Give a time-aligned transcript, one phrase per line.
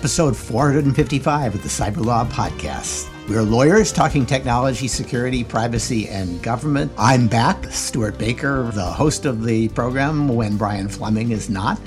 [0.00, 3.10] episode 455 of the Cyber Law Podcast.
[3.28, 6.90] We're lawyers talking technology, security, privacy, and government.
[6.96, 11.78] I'm back, Stewart Baker, the host of the program when Brian Fleming is not.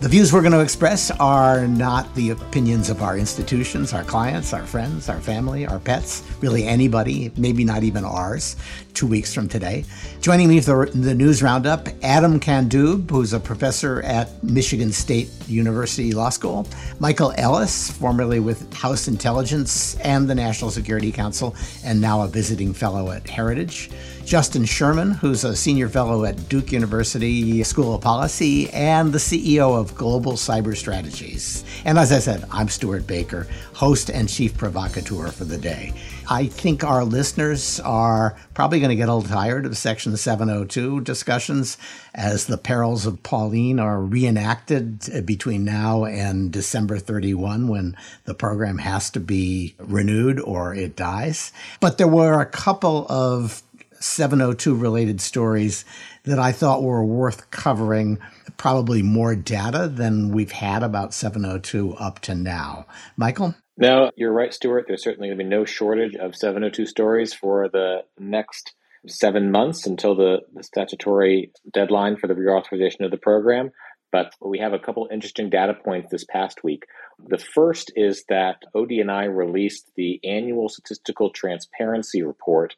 [0.00, 4.52] The views we're going to express are not the opinions of our institutions, our clients,
[4.52, 8.56] our friends, our family, our pets, really anybody, maybe not even ours,
[8.94, 9.84] two weeks from today.
[10.20, 16.12] Joining me for the news roundup, Adam Candeub, who's a professor at Michigan State University
[16.12, 16.66] Law School,
[16.98, 22.72] Michael Ellis, formerly with House Intelligence and the National Security Council, and now a visiting
[22.72, 23.90] fellow at Heritage.
[24.24, 29.78] Justin Sherman, who's a senior fellow at Duke University School of Policy and the CEO
[29.78, 31.64] of Global Cyber Strategies.
[31.84, 35.92] And as I said, I'm Stewart Baker, host and chief provocateur for the day.
[36.32, 41.02] I think our listeners are probably going to get a little tired of Section 702
[41.02, 41.76] discussions
[42.14, 48.32] as the perils of Pauline are reenacted uh, between now and December 31 when the
[48.32, 51.52] program has to be renewed or it dies.
[51.80, 53.62] But there were a couple of
[54.00, 55.84] 702 related stories
[56.24, 58.18] that I thought were worth covering,
[58.56, 62.86] probably more data than we've had about 702 up to now.
[63.18, 63.54] Michael?
[63.76, 64.84] No, you're right, Stewart.
[64.86, 68.74] There's certainly going to be no shortage of 702 stories for the next
[69.06, 73.70] seven months until the, the statutory deadline for the reauthorization of the program.
[74.12, 76.84] But we have a couple interesting data points this past week.
[77.18, 82.74] The first is that ODNI released the annual statistical transparency report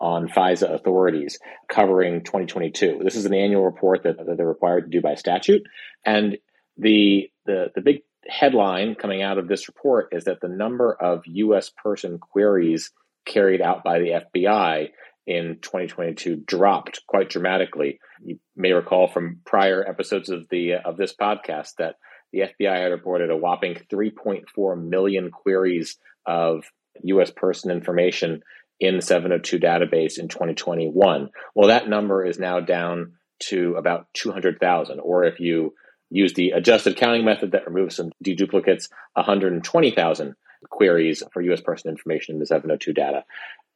[0.00, 3.00] on FISA authorities covering 2022.
[3.04, 5.62] This is an annual report that, that they're required to do by statute.
[6.06, 6.38] And
[6.78, 11.22] the, the, the big headline coming out of this report is that the number of
[11.26, 12.90] US person queries
[13.24, 14.88] carried out by the FBI
[15.26, 18.00] in 2022 dropped quite dramatically.
[18.22, 21.96] You may recall from prior episodes of the of this podcast that
[22.32, 26.64] the FBI had reported a whopping 3.4 million queries of
[27.04, 28.42] US person information
[28.80, 31.30] in the 702 database in 2021.
[31.54, 35.74] Well, that number is now down to about 200,000, or if you
[36.10, 40.34] use the adjusted counting method that removes some deduplicates, 120,000
[40.70, 41.60] queries for U.S.
[41.60, 43.24] person information in the 702 data.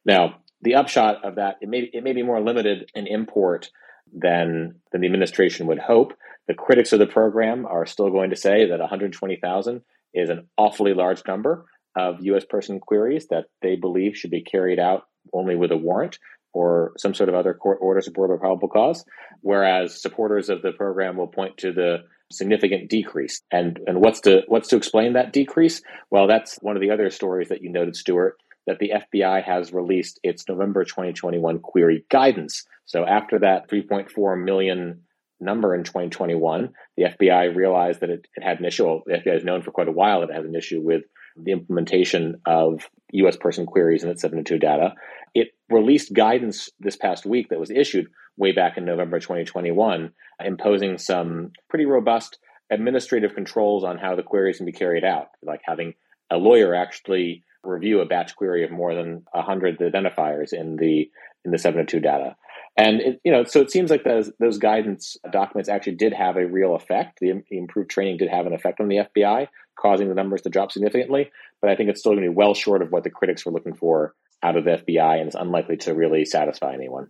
[0.05, 3.69] Now, the upshot of that, it may, it may be more limited in import
[4.13, 6.13] than, than the administration would hope.
[6.47, 9.81] The critics of the program are still going to say that 120,000
[10.13, 12.45] is an awfully large number of U.S.
[12.45, 16.19] person queries that they believe should be carried out only with a warrant
[16.53, 19.05] or some sort of other court order supported by probable cause,
[19.41, 23.41] whereas supporters of the program will point to the significant decrease.
[23.51, 25.81] And and what's to what's to explain that decrease?
[26.09, 29.73] Well, that's one of the other stories that you noted, Stewart, that the FBI has
[29.73, 32.65] released its November 2021 query guidance.
[32.85, 35.01] So after that 3.4 million
[35.39, 38.85] number in 2021, the FBI realized that it, it had an issue.
[38.85, 41.03] Well, the FBI has known for quite a while that it has an issue with
[41.35, 44.95] the implementation of US person queries in its 702 data.
[45.33, 48.07] It released guidance this past week that was issued
[48.37, 50.11] way back in November 2021,
[50.43, 52.39] imposing some pretty robust
[52.71, 55.93] administrative controls on how the queries can be carried out, like having
[56.31, 61.09] a lawyer actually review a batch query of more than 100 identifiers in the
[61.45, 62.35] in the 702 data.
[62.75, 66.37] And it, you know, so it seems like those those guidance documents actually did have
[66.37, 67.19] a real effect.
[67.19, 70.49] The, the, improved training did have an effect on the FBI, causing the numbers to
[70.49, 71.31] drop significantly.
[71.61, 73.51] But I think it's still going to be well short of what the critics were
[73.51, 77.09] looking for out of the FBI, and it's unlikely to really satisfy anyone.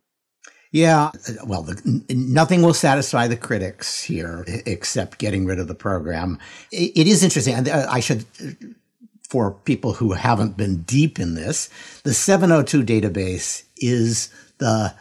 [0.73, 1.11] Yeah,
[1.45, 6.39] well, the, nothing will satisfy the critics here except getting rid of the program.
[6.71, 7.53] it, it is interesting.
[7.53, 8.65] And uh, I should uh,
[9.29, 11.69] for people who haven't been deep in this,
[12.03, 14.95] the 702 database is the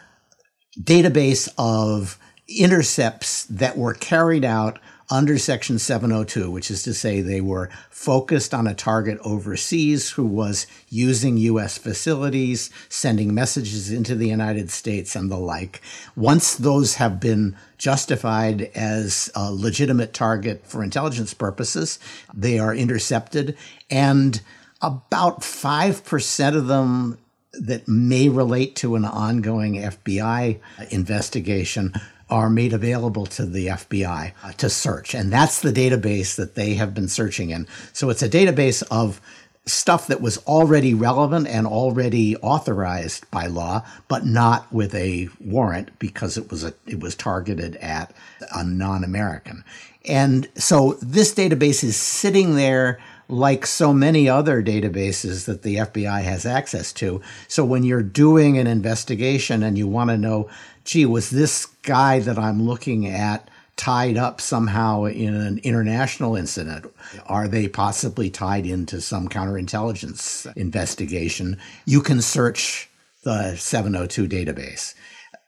[0.78, 2.18] database of
[2.48, 4.78] intercepts that were carried out
[5.12, 10.24] under Section 702, which is to say they were focused on a target overseas who
[10.24, 11.76] was using U.S.
[11.76, 15.82] facilities, sending messages into the United States, and the like.
[16.16, 21.98] Once those have been justified as a legitimate target for intelligence purposes,
[22.32, 23.54] they are intercepted,
[23.90, 24.40] and
[24.80, 27.18] about 5% of them
[27.52, 30.58] that may relate to an ongoing FBI
[30.90, 31.92] investigation
[32.32, 35.14] are made available to the FBI uh, to search.
[35.14, 37.68] And that's the database that they have been searching in.
[37.92, 39.20] So it's a database of
[39.66, 45.90] stuff that was already relevant and already authorized by law, but not with a warrant
[45.98, 48.14] because it was a, it was targeted at
[48.50, 49.62] a non-American.
[50.06, 52.98] And so this database is sitting there
[53.28, 57.20] like so many other databases that the FBI has access to.
[57.46, 60.48] So when you're doing an investigation and you want to know,
[60.84, 66.86] gee, was this guy that I'm looking at tied up somehow in an international incident?
[67.26, 71.58] Are they possibly tied into some counterintelligence investigation?
[71.84, 72.88] You can search
[73.24, 74.94] the 702 database.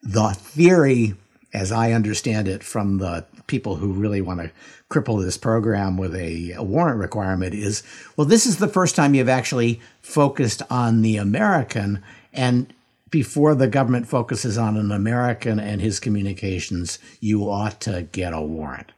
[0.02, 1.14] The theory,
[1.52, 4.50] as I understand it from the people who really want to
[4.90, 7.82] cripple this program with a, a, warrant requirement, is
[8.16, 12.02] well, this is the first time you've actually focused on the American.
[12.32, 12.72] And
[13.14, 18.40] before the government focuses on an American and his communications, you ought to get a
[18.40, 18.90] warrant.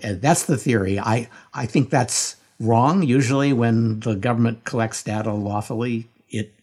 [0.00, 1.00] And that's the theory.
[1.00, 3.02] I, I think that's wrong.
[3.02, 6.54] Usually, when the government collects data lawfully, it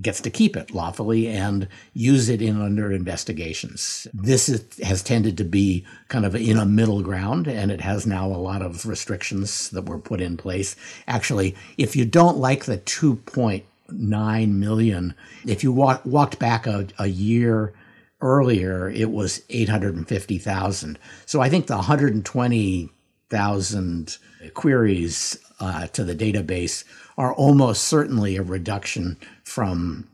[0.00, 4.06] gets to keep it lawfully and use it in under investigations.
[4.14, 8.06] This is, has tended to be kind of in a middle ground, and it has
[8.06, 10.76] now a lot of restrictions that were put in place.
[11.08, 15.14] Actually, if you don't like the two point nine million,
[15.46, 17.72] if you walk, walked back a, a year
[18.20, 20.98] earlier, it was eight hundred and fifty thousand.
[21.26, 22.90] So I think the one hundred and twenty
[23.28, 24.18] thousand
[24.54, 26.84] queries uh, to the database
[27.18, 30.08] are almost certainly a reduction from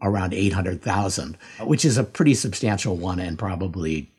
[0.00, 4.10] around 800,000, which is a pretty substantial one and probably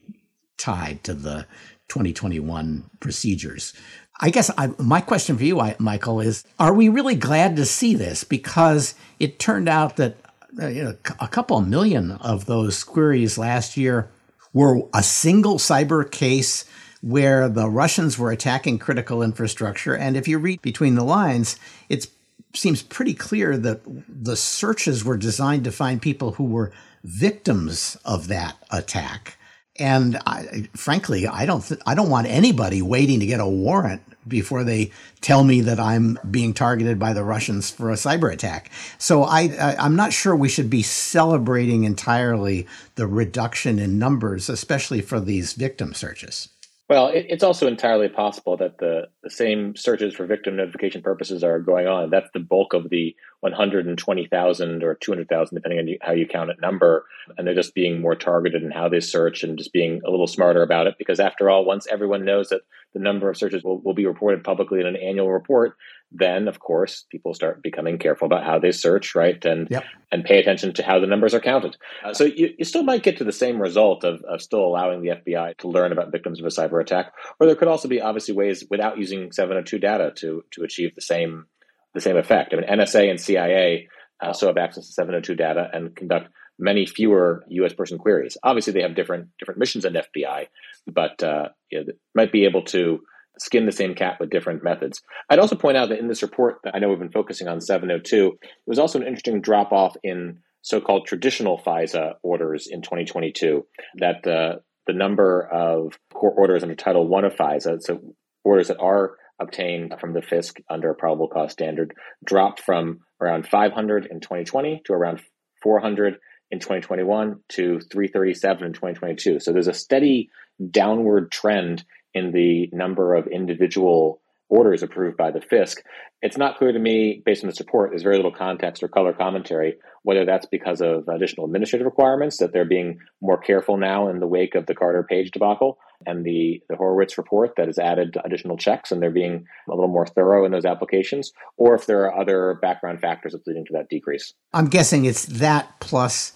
[0.57, 1.45] tied to the
[1.87, 3.73] 2021 procedures.
[4.19, 7.93] I guess I, my question for you, Michael, is Are we really glad to see
[7.93, 8.23] this?
[8.23, 10.17] Because it turned out that
[10.59, 14.09] uh, you know, a couple of million of those queries last year
[14.53, 16.65] were a single cyber case
[17.01, 19.95] where the Russians were attacking critical infrastructure.
[19.95, 21.57] And if you read between the lines,
[21.89, 22.07] it
[22.55, 26.71] seems pretty clear that the searches were designed to find people who were
[27.03, 29.36] victims of that attack.
[29.79, 34.01] And I, frankly, I don't th- I don't want anybody waiting to get a warrant
[34.27, 34.91] before they
[35.21, 38.71] tell me that I'm being targeted by the Russians for a cyber attack.
[38.97, 44.49] So I, I am not sure we should be celebrating entirely the reduction in numbers,
[44.49, 46.49] especially for these victim searches.
[46.89, 51.43] Well, it, it's also entirely possible that the, the same searches for victim notification purposes
[51.43, 52.09] are going on.
[52.09, 56.61] That's the bulk of the 120,000 or 200,000, depending on you, how you count it,
[56.61, 57.05] number.
[57.37, 60.27] And they're just being more targeted in how they search and just being a little
[60.27, 60.95] smarter about it.
[60.97, 62.61] Because after all, once everyone knows that
[62.93, 65.75] the number of searches will, will be reported publicly in an annual report,
[66.11, 69.83] then of course people start becoming careful about how they search right and yep.
[70.11, 73.03] and pay attention to how the numbers are counted uh, so you, you still might
[73.03, 76.39] get to the same result of, of still allowing the fbi to learn about victims
[76.39, 80.11] of a cyber attack or there could also be obviously ways without using 702 data
[80.15, 81.45] to to achieve the same
[81.93, 83.87] the same effect i mean nsa and cia
[84.21, 87.73] also have access to 702 data and conduct many fewer U.S.
[87.73, 88.37] person queries.
[88.43, 90.47] Obviously, they have different different missions than FBI,
[90.87, 93.01] but uh, you know, might be able to
[93.39, 95.01] skin the same cat with different methods.
[95.29, 97.61] I'd also point out that in this report that I know we've been focusing on
[97.61, 103.65] 702, there was also an interesting drop off in so-called traditional FISA orders in 2022.
[103.95, 107.99] That the the number of court orders under Title One of FISA, so
[108.43, 111.93] orders that are obtained from the FISC under a probable cause standard,
[112.25, 115.21] dropped from around 500 in 2020 to around
[115.61, 116.17] 400
[116.49, 119.39] in 2021 to 337 in 2022.
[119.39, 120.29] So there's a steady
[120.71, 121.83] downward trend
[122.13, 125.77] in the number of individual orders approved by the FISC.
[126.21, 129.13] It's not clear to me, based on the report, there's very little context or color
[129.13, 134.19] commentary, whether that's because of additional administrative requirements, that they're being more careful now in
[134.19, 138.17] the wake of the Carter Page debacle and the, the Horowitz report that has added
[138.23, 142.05] additional checks and they're being a little more thorough in those applications, or if there
[142.05, 144.33] are other background factors that's leading to that decrease.
[144.53, 146.33] I'm guessing it's that plus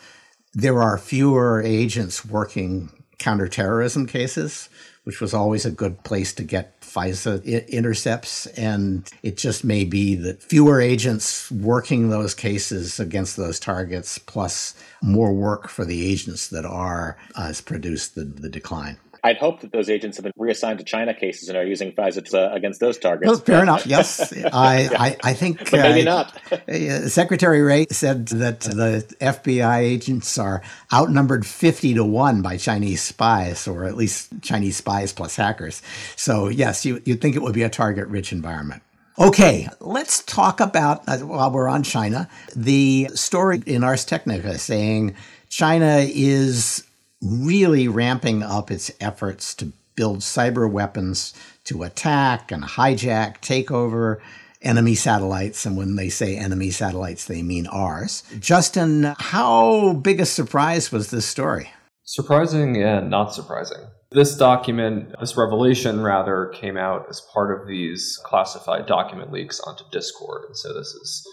[0.54, 2.90] there are fewer agents working
[3.22, 4.70] counterterrorism cases
[5.04, 8.46] which was always a good place to get FISA I- intercepts.
[8.48, 14.76] And it just may be that fewer agents working those cases against those targets, plus
[15.02, 18.98] more work for the agents that are, uh, has produced the, the decline.
[19.24, 22.34] I'd hope that those agents have been reassigned to China cases and are using FISA
[22.34, 23.28] uh, against those targets.
[23.28, 23.86] Well, fair enough.
[23.92, 25.02] Yes, I, yeah.
[25.02, 26.42] I, I, think but maybe uh, not.
[26.72, 30.62] Uh, Secretary Wray said that the FBI agents are
[30.94, 35.82] outnumbered fifty to one by Chinese spies, or at least Chinese spies plus hackers.
[36.16, 38.82] So yes, you you'd think it would be a target-rich environment.
[39.20, 45.16] Okay, let's talk about, uh, while we're on China, the story in Ars Technica saying
[45.50, 46.84] China is
[47.22, 51.34] really ramping up its efforts to build cyber weapons
[51.66, 54.22] to attack and hijack, take over
[54.62, 55.66] enemy satellites.
[55.66, 58.24] And when they say enemy satellites, they mean ours.
[58.40, 61.72] Justin, how big a surprise was this story?
[62.04, 63.80] Surprising and not surprising.
[64.12, 69.86] This document, this revelation rather, came out as part of these classified document leaks onto
[69.92, 70.44] Discord.
[70.48, 71.28] And so this is,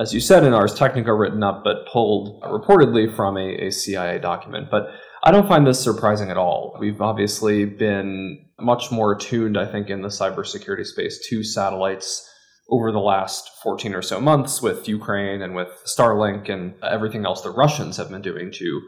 [0.00, 4.18] as you said in Ars Technica, written up but pulled reportedly from a, a CIA
[4.18, 4.68] document.
[4.68, 4.88] But
[5.28, 6.74] I don't find this surprising at all.
[6.80, 12.26] We've obviously been much more attuned, I think, in the cybersecurity space to satellites
[12.70, 17.42] over the last 14 or so months with Ukraine and with Starlink and everything else
[17.42, 18.80] the Russians have been doing to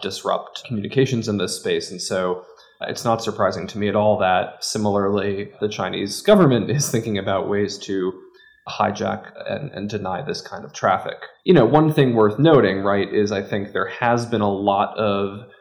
[0.00, 1.90] disrupt communications in this space.
[1.90, 2.46] And so
[2.80, 7.18] uh, it's not surprising to me at all that similarly the Chinese government is thinking
[7.18, 8.18] about ways to
[8.66, 11.18] hijack and, and deny this kind of traffic.
[11.44, 14.96] You know, one thing worth noting, right, is I think there has been a lot
[14.96, 15.51] of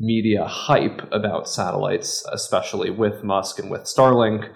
[0.00, 4.48] media hype about satellites, especially with Musk and with Starlink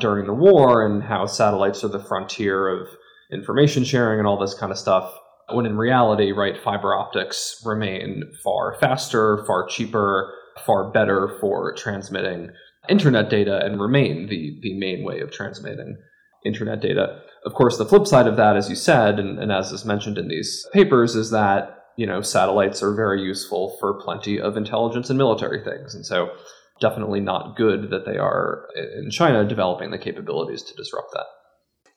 [0.00, 2.88] during the war, and how satellites are the frontier of
[3.32, 5.12] information sharing and all this kind of stuff.
[5.50, 10.32] When in reality, right, fiber optics remain far faster, far cheaper,
[10.64, 12.50] far better for transmitting
[12.88, 15.96] internet data and remain the, the main way of transmitting
[16.44, 17.20] internet data.
[17.44, 20.18] Of course, the flip side of that, as you said, and, and as is mentioned
[20.18, 25.10] in these papers, is that you know satellites are very useful for plenty of intelligence
[25.10, 26.30] and military things, and so
[26.80, 31.26] definitely not good that they are in China developing the capabilities to disrupt that.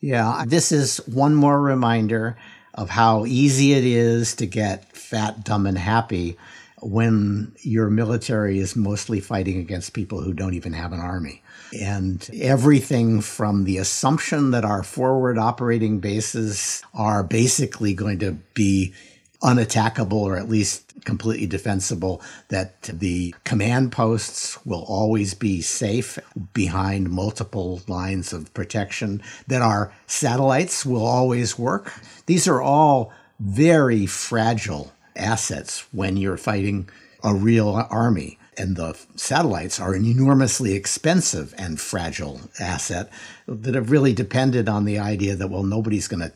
[0.01, 2.37] Yeah, this is one more reminder
[2.75, 6.37] of how easy it is to get fat, dumb, and happy
[6.81, 11.41] when your military is mostly fighting against people who don't even have an army.
[11.81, 18.93] And everything from the assumption that our forward operating bases are basically going to be
[19.41, 26.17] unattackable or at least completely defensible, that the command posts will always be safe
[26.53, 31.93] behind multiple lines of protection, that our satellites will always work.
[32.25, 36.89] These are all very fragile assets when you're fighting
[37.23, 38.39] a real army.
[38.57, 43.11] And the satellites are an enormously expensive and fragile asset
[43.47, 46.31] that have really depended on the idea that, well, nobody's going to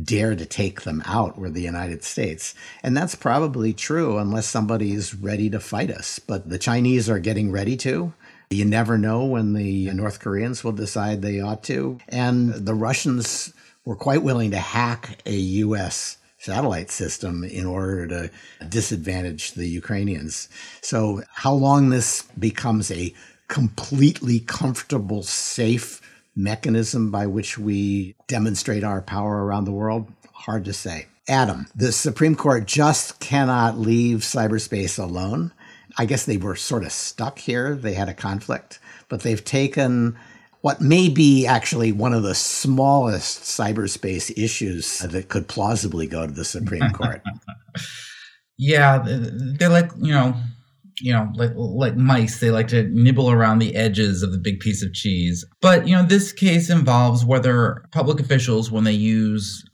[0.00, 2.54] dare to take them out were the United States.
[2.82, 6.18] And that's probably true unless somebody is ready to fight us.
[6.18, 8.12] But the Chinese are getting ready to.
[8.50, 11.98] You never know when the North Koreans will decide they ought to.
[12.08, 13.52] And the Russians
[13.84, 18.30] were quite willing to hack a U.S satellite system in order to
[18.68, 20.48] disadvantage the Ukrainians.
[20.80, 23.14] So, how long this becomes a
[23.46, 26.00] completely comfortable, safe
[26.34, 31.06] mechanism by which we demonstrate our power around the world, hard to say.
[31.28, 35.52] Adam, the Supreme Court just cannot leave cyberspace alone.
[35.96, 37.74] I guess they were sort of stuck here.
[37.74, 40.16] They had a conflict, but they've taken
[40.62, 46.32] what may be actually one of the smallest cyberspace issues that could plausibly go to
[46.32, 47.20] the Supreme Court.
[48.58, 50.34] yeah, they're like, you know,
[51.02, 54.60] you know, like like mice, they like to nibble around the edges of the big
[54.60, 55.44] piece of cheese.
[55.60, 59.64] But you know, this case involves whether public officials, when they use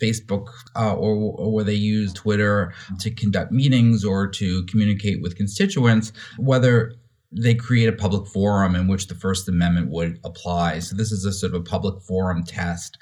[0.00, 5.36] Facebook uh, or, or where they use Twitter to conduct meetings or to communicate with
[5.36, 6.92] constituents, whether
[7.32, 10.78] they create a public forum in which the First Amendment would apply.
[10.78, 12.96] So this is a sort of a public forum test.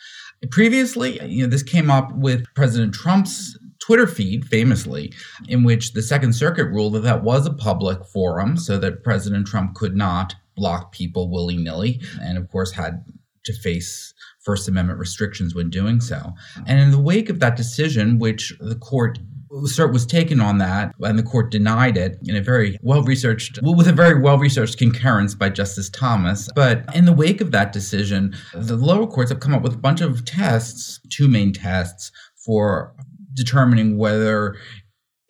[0.50, 5.12] Previously, you know, this came up with President Trump's Twitter feed, famously,
[5.46, 9.46] in which the Second Circuit ruled that that was a public forum, so that President
[9.46, 13.04] Trump could not block people willy nilly, and of course had
[13.44, 16.32] to face First Amendment restrictions when doing so.
[16.66, 19.18] And in the wake of that decision, which the court
[19.50, 23.58] cert was taken on that, and the court denied it in a very well researched,
[23.62, 26.48] with a very well researched concurrence by Justice Thomas.
[26.56, 29.78] But in the wake of that decision, the lower courts have come up with a
[29.78, 32.94] bunch of tests, two main tests for
[33.34, 34.56] determining whether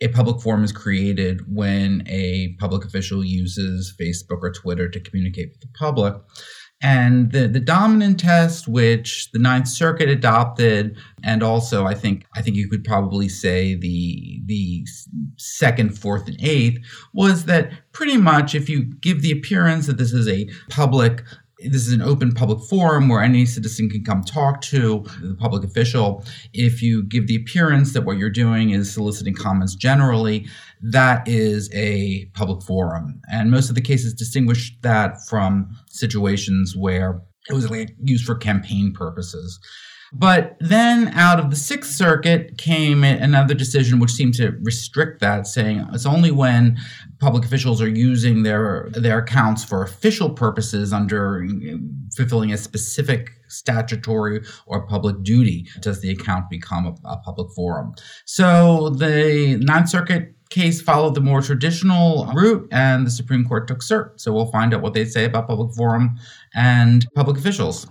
[0.01, 5.51] a public forum is created when a public official uses Facebook or Twitter to communicate
[5.51, 6.15] with the public.
[6.83, 12.43] And the, the dominant test, which the Ninth Circuit adopted, and also I think I
[12.43, 14.85] think you could probably say the the
[15.39, 16.81] second, fourth, and eighth,
[17.15, 21.23] was that pretty much if you give the appearance that this is a public
[21.59, 25.65] this is an open public forum where any citizen can come talk to the public
[25.65, 26.25] official.
[26.53, 30.47] If you give the appearance that what you're doing is soliciting comments generally,
[30.83, 33.21] that is a public forum.
[33.31, 38.35] And most of the cases distinguish that from situations where it was like used for
[38.35, 39.59] campaign purposes.
[40.17, 45.49] But then out of the Sixth Circuit came another decision which seemed to restrict that,
[45.49, 46.79] saying it's only when
[47.19, 51.45] public officials are using their their accounts for official purposes under
[52.15, 57.93] fulfilling a specific statutory or public duty does the account become a, a public forum.
[58.25, 63.81] So the Ninth Circuit case followed the more traditional route and the Supreme Court took
[63.81, 64.21] cert.
[64.21, 66.17] So we'll find out what they say about public forum
[66.55, 67.89] and public officials.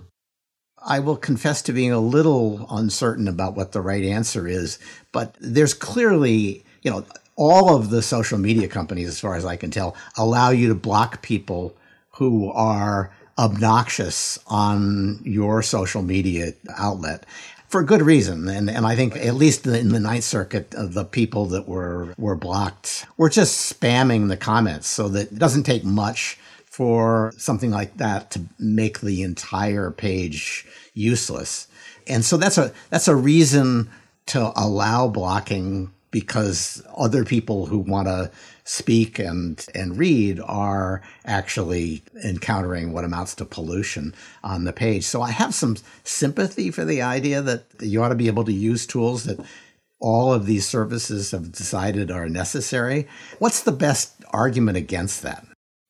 [0.84, 4.78] I will confess to being a little uncertain about what the right answer is,
[5.12, 7.04] but there's clearly, you know,
[7.36, 10.74] all of the social media companies, as far as I can tell, allow you to
[10.74, 11.74] block people
[12.10, 17.24] who are obnoxious on your social media outlet
[17.66, 18.48] for good reason.
[18.48, 22.14] And, and I think at least in the Ninth Circuit, uh, the people that were,
[22.16, 26.38] were blocked were just spamming the comments so that it doesn't take much
[26.74, 31.68] for something like that to make the entire page useless.
[32.08, 33.88] And so that's a, that's a reason
[34.26, 38.28] to allow blocking because other people who want to
[38.64, 44.12] speak and and read are actually encountering what amounts to pollution
[44.42, 45.04] on the page.
[45.04, 48.52] So I have some sympathy for the idea that you ought to be able to
[48.52, 49.38] use tools that
[50.00, 53.06] all of these services have decided are necessary.
[53.38, 55.46] What's the best argument against that?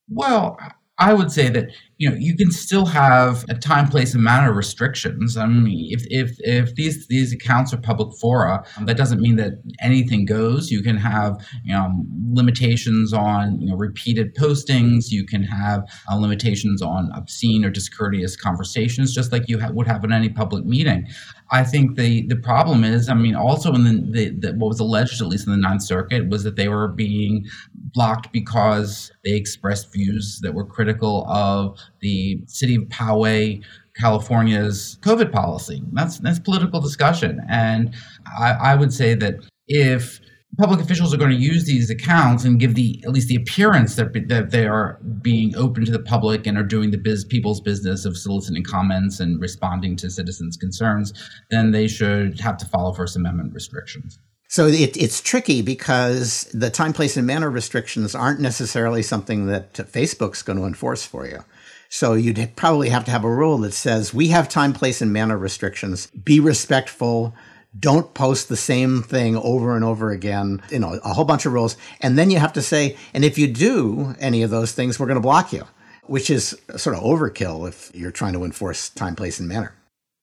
[0.09, 0.57] Well,
[0.97, 4.53] I would say that you know you can still have a time, place, and manner
[4.53, 5.35] restrictions.
[5.35, 9.61] I mean, if if if these these accounts are public fora, that doesn't mean that
[9.81, 10.71] anything goes.
[10.71, 11.35] You can have
[11.65, 11.91] you know
[12.31, 15.11] limitations on you know repeated postings.
[15.11, 19.87] You can have uh, limitations on obscene or discourteous conversations, just like you ha- would
[19.87, 21.07] have in any public meeting.
[21.51, 24.79] I think the the problem is, I mean, also in the, the, the, what was
[24.79, 27.45] alleged, at least in the Ninth Circuit, was that they were being
[27.93, 33.63] blocked because they expressed views that were critical of the city of Poway,
[33.95, 35.83] California's COVID policy.
[35.93, 37.93] That's that's political discussion, and
[38.39, 39.35] I, I would say that
[39.67, 40.19] if
[40.57, 43.95] public officials are going to use these accounts and give the at least the appearance
[43.95, 47.61] that, that they are being open to the public and are doing the biz people's
[47.61, 51.13] business of soliciting comments and responding to citizens' concerns,
[51.49, 54.19] then they should have to follow First Amendment restrictions.
[54.47, 59.73] So it, it's tricky because the time, place, and manner restrictions aren't necessarily something that
[59.73, 61.43] Facebook's going to enforce for you.
[61.89, 65.11] So you'd probably have to have a rule that says we have time, place, and
[65.11, 66.07] manner restrictions.
[66.07, 67.33] Be respectful
[67.79, 71.53] don't post the same thing over and over again, you know, a whole bunch of
[71.53, 71.77] rules.
[72.01, 75.07] And then you have to say, and if you do any of those things, we're
[75.07, 75.65] going to block you,
[76.03, 79.73] which is sort of overkill if you're trying to enforce time, place, and manner.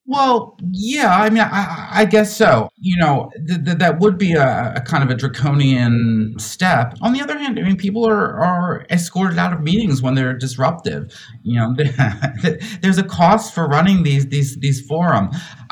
[0.05, 2.69] Well, yeah, I mean, I, I guess so.
[2.77, 6.97] You know, th- th- that would be a, a, kind of a draconian step.
[7.03, 10.37] On the other hand, I mean, people are, are escorted out of meetings when they're
[10.37, 11.17] disruptive.
[11.45, 11.77] You know,
[12.83, 14.83] there's a cost for running these these these.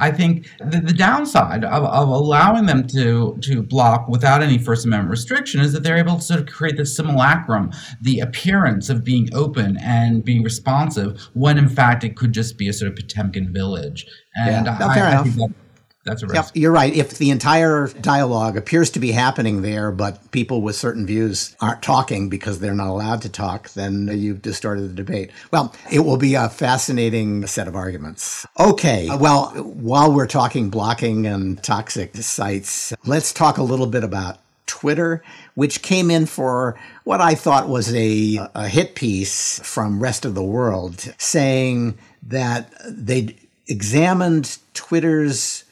[0.01, 4.85] I think the, the downside of, of allowing them to to block without any First
[4.87, 9.05] Amendment restriction is that they're able to sort of create the simulacrum, the appearance of
[9.05, 12.97] being open and being responsive, when in fact it could just be a sort of
[12.97, 14.07] Potemkin village.
[14.37, 15.27] And yeah, I, fair I, enough.
[15.37, 15.51] That,
[16.05, 16.55] that's a risk.
[16.55, 16.95] Yep, you're right.
[16.95, 21.83] If the entire dialogue appears to be happening there, but people with certain views aren't
[21.83, 25.31] talking because they're not allowed to talk, then you've distorted the debate.
[25.51, 28.47] Well, it will be a fascinating set of arguments.
[28.59, 29.09] Okay.
[29.15, 35.23] Well, while we're talking blocking and toxic sites, let's talk a little bit about Twitter,
[35.55, 40.35] which came in for what I thought was a, a hit piece from Rest of
[40.35, 43.37] the World saying that they
[43.69, 45.65] examined Twitter's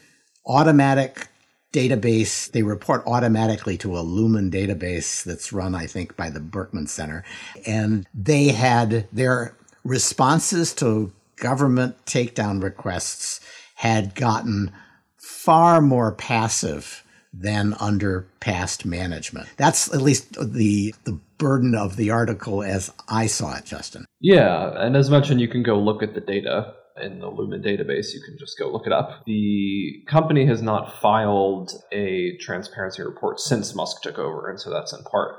[0.49, 1.29] automatic
[1.73, 2.51] database.
[2.51, 7.25] They report automatically to a Lumen database that's run, I think, by the Berkman Center.
[7.67, 13.41] And they had their responses to government takedown requests
[13.77, 14.73] had gotten
[15.17, 19.49] far more passive than under past management.
[19.57, 24.07] That's at least the the burden of the article as I saw it, Justin.
[24.21, 28.13] Yeah, and as mentioned, you can go look at the data in the Lumen database.
[28.15, 29.23] You can just go look it up.
[29.27, 34.93] The company has not filed a transparency report since Musk took over, and so that's
[34.93, 35.37] in part.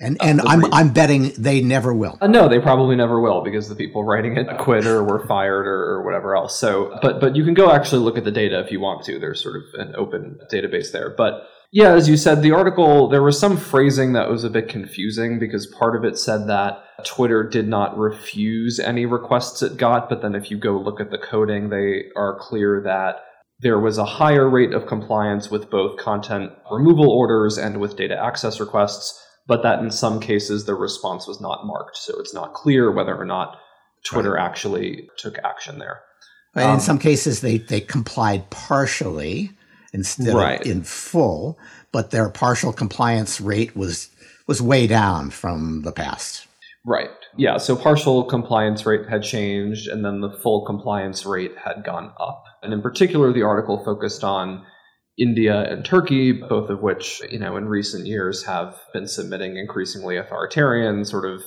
[0.00, 0.72] And and I'm reason.
[0.74, 2.18] I'm betting they never will.
[2.20, 5.66] Uh, no, they probably never will because the people writing it quit or were fired
[5.66, 6.58] or, or whatever else.
[6.58, 9.18] So, but but you can go actually look at the data if you want to.
[9.18, 13.22] There's sort of an open database there, but yeah, as you said, the article, there
[13.22, 17.46] was some phrasing that was a bit confusing because part of it said that Twitter
[17.46, 21.18] did not refuse any requests it got, but then if you go look at the
[21.18, 23.16] coding, they are clear that
[23.60, 28.16] there was a higher rate of compliance with both content removal orders and with data
[28.16, 31.96] access requests, but that in some cases the response was not marked.
[31.96, 33.56] So it's not clear whether or not
[34.06, 34.44] Twitter right.
[34.44, 36.00] actually took action there.
[36.54, 36.64] Right.
[36.64, 39.50] Um, in some cases, they, they complied partially
[39.92, 40.60] instead right.
[40.60, 41.58] of in full,
[41.92, 44.10] but their partial compliance rate was
[44.46, 46.46] was way down from the past.
[46.86, 47.10] Right.
[47.36, 47.58] Yeah.
[47.58, 52.44] So partial compliance rate had changed, and then the full compliance rate had gone up.
[52.62, 54.64] And in particular, the article focused on
[55.18, 60.16] India and Turkey, both of which, you know, in recent years have been submitting increasingly
[60.16, 61.42] authoritarian, sort of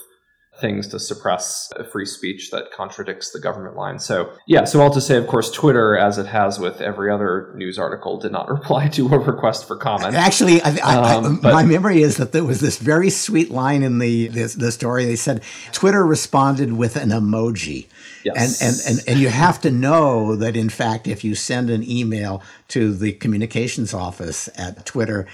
[0.62, 4.00] things to suppress free speech that contradicts the government line.
[4.00, 7.52] So, yeah, so all to say, of course, Twitter, as it has with every other
[7.56, 10.15] news article, did not reply to a request for comment.
[10.15, 13.84] Actually, I, I, um, but, my memory is that there was this very sweet line
[13.84, 15.06] in the, the, the story.
[15.06, 17.88] They said Twitter responded with an emoji.
[18.24, 18.62] Yes.
[18.62, 21.84] And, and, and, and you have to know that, in fact, if you send an
[21.89, 25.28] email to the communications office at Twitter,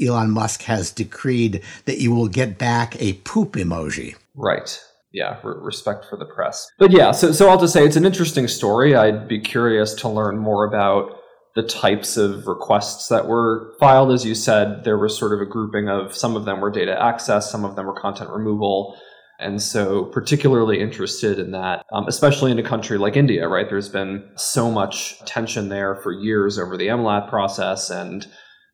[0.00, 4.14] Elon Musk has decreed that you will get back a poop emoji.
[4.38, 4.80] Right.
[5.12, 6.68] Yeah, re- respect for the press.
[6.78, 8.94] But yeah, so, so I'll just say it's an interesting story.
[8.94, 11.12] I'd be curious to learn more about
[11.54, 14.12] the types of requests that were filed.
[14.12, 17.00] As you said, there was sort of a grouping of some of them were data
[17.02, 18.96] access, some of them were content removal
[19.38, 23.68] and so, particularly interested in that, um, especially in a country like India, right?
[23.68, 27.88] There's been so much tension there for years over the MLAT process.
[27.88, 28.26] And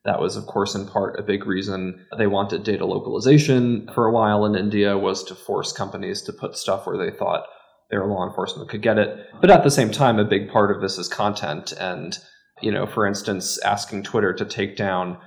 [0.05, 4.11] that was, of course, in part a big reason they wanted data localization for a
[4.11, 7.45] while in India was to force companies to put stuff where they thought
[7.89, 9.27] their law enforcement could get it.
[9.41, 11.73] But at the same time, a big part of this is content.
[11.73, 12.17] And,
[12.61, 15.17] you know, for instance, asking Twitter to take down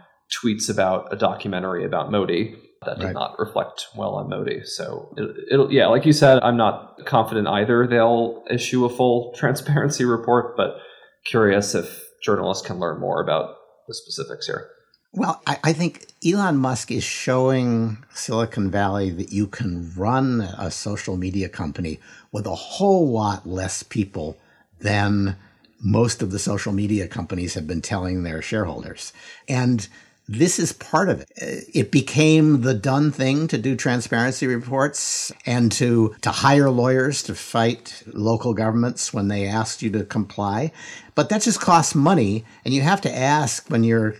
[0.42, 3.14] tweets about a documentary about Modi that did right.
[3.14, 4.60] not reflect well on Modi.
[4.64, 9.32] So it, will yeah, like you said, I'm not confident either they'll issue a full
[9.36, 10.76] transparency report, but
[11.24, 13.56] curious if journalists can learn more about
[13.88, 14.70] the specifics here.
[15.12, 20.70] Well, I, I think Elon Musk is showing Silicon Valley that you can run a
[20.70, 21.98] social media company
[22.30, 24.38] with a whole lot less people
[24.80, 25.36] than
[25.80, 29.12] most of the social media companies have been telling their shareholders.
[29.48, 29.88] And
[30.28, 31.30] this is part of it.
[31.36, 37.34] It became the done thing to do transparency reports and to, to hire lawyers to
[37.34, 40.70] fight local governments when they asked you to comply.
[41.14, 42.44] But that just costs money.
[42.64, 44.16] And you have to ask when you're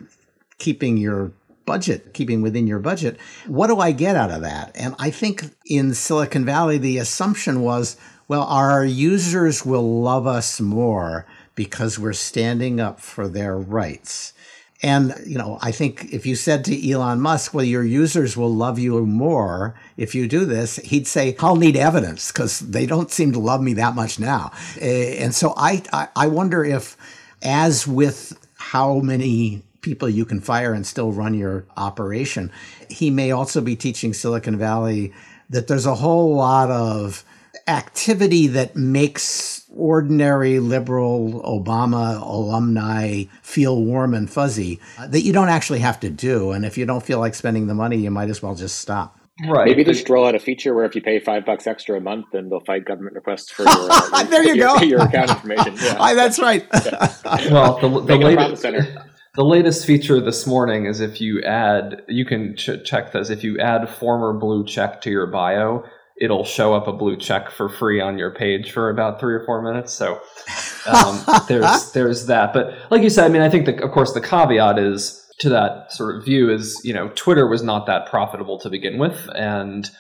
[0.56, 1.32] keeping your
[1.66, 4.72] budget, keeping within your budget, what do I get out of that?
[4.74, 10.58] And I think in Silicon Valley, the assumption was, well, our users will love us
[10.58, 14.32] more because we're standing up for their rights.
[14.80, 18.54] And, you know, I think if you said to Elon Musk, well, your users will
[18.54, 23.10] love you more if you do this, he'd say, I'll need evidence because they don't
[23.10, 24.52] seem to love me that much now.
[24.80, 26.96] Eh, and so I, I, I wonder if,
[27.42, 32.52] as with how many people you can fire and still run your operation,
[32.88, 35.12] he may also be teaching Silicon Valley
[35.50, 37.24] that there's a whole lot of
[37.66, 45.48] activity that makes ordinary liberal Obama alumni feel warm and fuzzy uh, that you don't
[45.48, 46.52] actually have to do.
[46.52, 49.18] And if you don't feel like spending the money, you might as well just stop.
[49.46, 49.66] Right.
[49.68, 52.00] Maybe just should roll out a feature where if you pay five bucks extra a
[52.00, 54.76] month, then they'll fight government requests for your, uh, there you your, go.
[54.82, 55.76] your account information.
[55.80, 56.14] Yeah.
[56.14, 56.66] that's right.
[56.72, 57.52] Yeah.
[57.52, 62.56] Well, the, the latest, the latest feature this morning is if you add, you can
[62.56, 63.30] ch- check this.
[63.30, 65.84] If you add former blue check to your bio,
[66.20, 69.44] it'll show up a blue check for free on your page for about three or
[69.44, 69.92] four minutes.
[69.92, 70.20] So
[70.86, 72.52] um, there's there's that.
[72.52, 75.48] But like you said, I mean, I think the, of course the caveat is to
[75.50, 79.28] that sort of view is you know Twitter was not that profitable to begin with,
[79.34, 79.90] and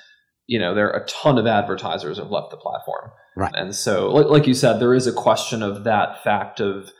[0.46, 3.10] you know there are a ton of advertisers have left the platform.
[3.36, 3.54] Right.
[3.54, 6.90] And so, like, like you said, there is a question of that fact of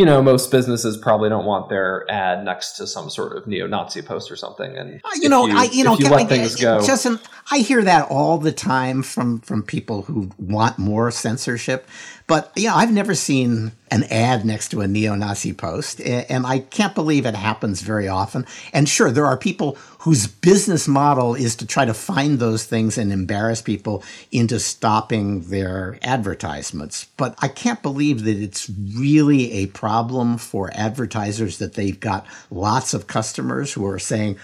[0.00, 4.00] you know, most businesses probably don't want their ad next to some sort of neo-Nazi
[4.00, 4.74] post or something.
[4.74, 6.80] And uh, you know, you, I you know, you let I, things go.
[6.80, 7.18] Justin,
[7.50, 11.86] I hear that all the time from from people who want more censorship.
[12.30, 16.60] But yeah, I've never seen an ad next to a neo Nazi post, and I
[16.60, 18.46] can't believe it happens very often.
[18.72, 22.96] And sure, there are people whose business model is to try to find those things
[22.96, 27.08] and embarrass people into stopping their advertisements.
[27.16, 32.94] But I can't believe that it's really a problem for advertisers that they've got lots
[32.94, 34.38] of customers who are saying,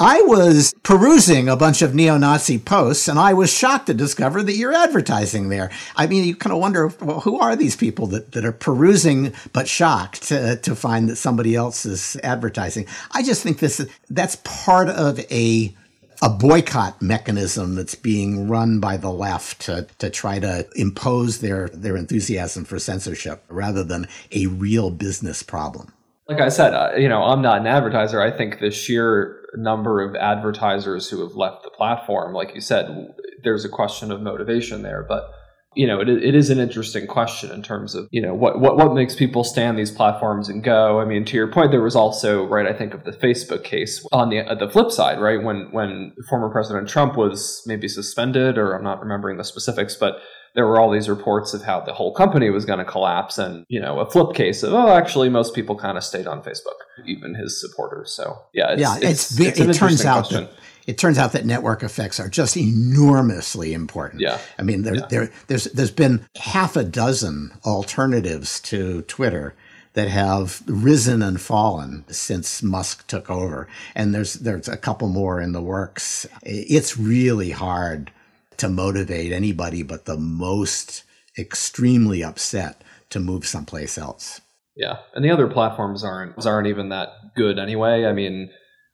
[0.00, 4.44] I was perusing a bunch of neo Nazi posts and I was shocked to discover
[4.44, 5.70] that you're advertising there.
[5.96, 9.34] I mean, you kind of wonder well, who are these people that, that are perusing
[9.52, 12.86] but shocked to, to find that somebody else is advertising?
[13.10, 15.74] I just think this that's part of a
[16.22, 21.68] a boycott mechanism that's being run by the left to, to try to impose their,
[21.68, 25.92] their enthusiasm for censorship rather than a real business problem.
[26.28, 28.20] Like I said, uh, you know, I'm not an advertiser.
[28.20, 33.14] I think the sheer number of advertisers who have left the platform, like you said,
[33.42, 35.04] there's a question of motivation there.
[35.08, 35.32] But
[35.74, 38.76] you know, it, it is an interesting question in terms of you know what, what
[38.76, 41.00] what makes people stand these platforms and go.
[41.00, 42.66] I mean, to your point, there was also right.
[42.66, 45.42] I think of the Facebook case on the uh, the flip side, right?
[45.42, 50.18] When when former President Trump was maybe suspended, or I'm not remembering the specifics, but
[50.54, 53.64] there were all these reports of how the whole company was going to collapse and
[53.68, 56.78] you know a flip case of oh actually most people kind of stayed on facebook
[57.06, 60.44] even his supporters so yeah it's, yeah it's, it's, it's it turns out question.
[60.44, 60.52] that
[60.88, 64.22] it turns out that network effects are just enormously important.
[64.22, 64.38] Yeah.
[64.58, 65.06] I mean, there, Yeah.
[65.10, 69.54] there, there's, there's been half a dozen alternatives to Twitter
[69.92, 73.68] that have risen and fallen since Musk took over.
[73.94, 76.26] And there's, there's a couple more in the works.
[76.42, 78.10] It's really hard
[78.56, 81.04] to motivate anybody but the most
[81.38, 84.40] extremely upset to move someplace else.
[84.74, 88.04] Yeah, and the other platforms aren't aren't even that good anyway.
[88.04, 88.48] I mean,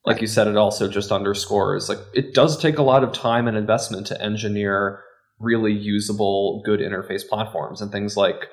[0.04, 3.48] like you said, it also just underscores like it does take a lot of time
[3.48, 5.00] and investment to engineer
[5.40, 8.46] really usable, good interface platforms and things like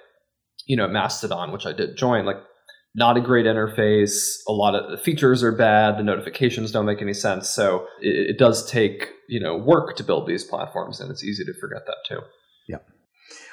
[0.66, 2.26] you know Mastodon, which I did join.
[2.26, 2.38] Like,
[2.94, 4.40] not a great interface.
[4.50, 5.98] A lot of the features are bad.
[5.98, 7.50] The notifications don't make any sense.
[7.50, 11.44] So it, it does take you know work to build these platforms, and it's easy
[11.46, 12.22] to forget that too.
[12.68, 12.80] Yeah.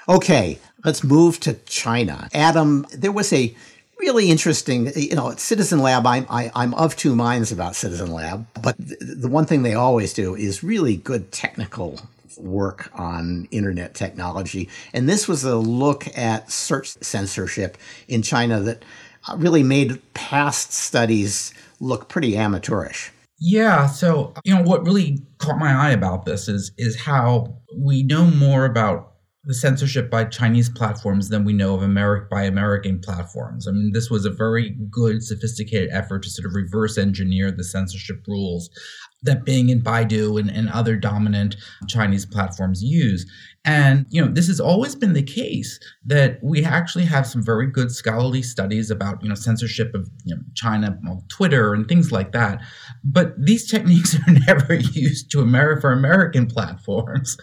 [0.09, 2.29] Okay, let's move to China.
[2.33, 3.55] Adam, there was a
[3.99, 8.13] really interesting, you know, at Citizen Lab, I'm, I, I'm of two minds about Citizen
[8.13, 12.01] Lab, but th- the one thing they always do is really good technical
[12.37, 14.69] work on internet technology.
[14.93, 18.85] And this was a look at search censorship in China that
[19.29, 23.13] uh, really made past studies look pretty amateurish.
[23.41, 28.03] Yeah, so you know what really caught my eye about this is is how we
[28.03, 29.13] know more about
[29.45, 33.69] the censorship by Chinese platforms than we know of Ameri- by American platforms.
[33.69, 37.65] I mean, this was a very good, sophisticated effort to sort of reverse engineer the
[37.65, 38.69] censorship rules
[39.23, 41.57] that Bing and Baidu and, and other dominant
[41.89, 43.31] Chinese platforms use.
[43.69, 47.67] And, you know, this has always been the case that we actually have some very
[47.67, 52.11] good scholarly studies about, you know, censorship of you know, China, well, Twitter and things
[52.11, 52.63] like that.
[53.05, 57.37] But these techniques are never used to America for American platforms.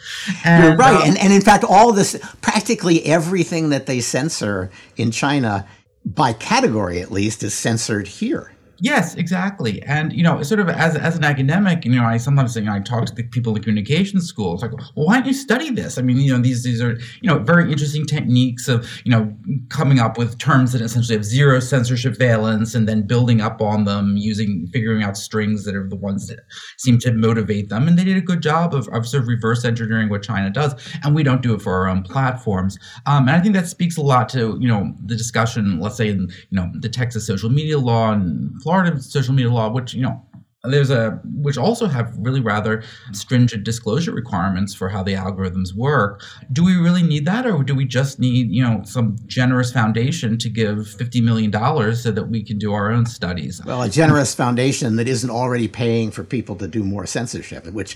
[0.43, 0.95] And, You're right.
[0.95, 5.67] uh, and, and in fact, all this, practically everything that they censor in China,
[6.03, 8.51] by category at least, is censored here.
[8.79, 9.81] Yes, exactly.
[9.83, 12.73] And you know, sort of as as an academic, you know, I sometimes you know,
[12.73, 14.53] I talk to the people in communication school.
[14.53, 15.97] It's like, well, why don't you study this?
[15.97, 19.33] I mean, you know, these these are you know very interesting techniques of you know
[19.69, 23.85] coming up with terms that essentially have zero censorship valence, and then building up on
[23.85, 26.39] them using figuring out strings that are the ones that
[26.77, 27.87] seem to motivate them.
[27.87, 30.75] And they did a good job of, of sort of reverse engineering what China does,
[31.03, 32.77] and we don't do it for our own platforms.
[33.05, 36.09] Um, and I think that speaks a lot to you know the discussion, let's say
[36.09, 40.01] in you know the Texas social media law and Florida social media law, which you
[40.01, 40.19] know
[40.63, 46.23] there's a which also have really rather stringent disclosure requirements for how the algorithms work.
[46.51, 50.39] Do we really need that, or do we just need you know some generous foundation
[50.39, 53.61] to give fifty million dollars so that we can do our own studies?
[53.63, 57.95] Well, a generous foundation that isn't already paying for people to do more censorship, which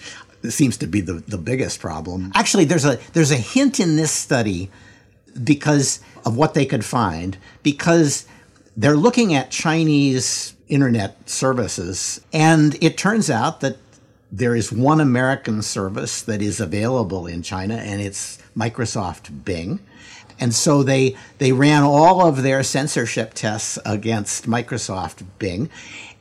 [0.49, 2.32] seems to be the, the biggest problem.
[2.36, 4.69] Actually, there's a there's a hint in this study
[5.43, 8.27] because of what they could find, because
[8.77, 13.77] they're looking at Chinese internet services, and it turns out that
[14.32, 19.79] there is one American service that is available in China, and it's Microsoft Bing.
[20.39, 25.69] And so they they ran all of their censorship tests against Microsoft Bing.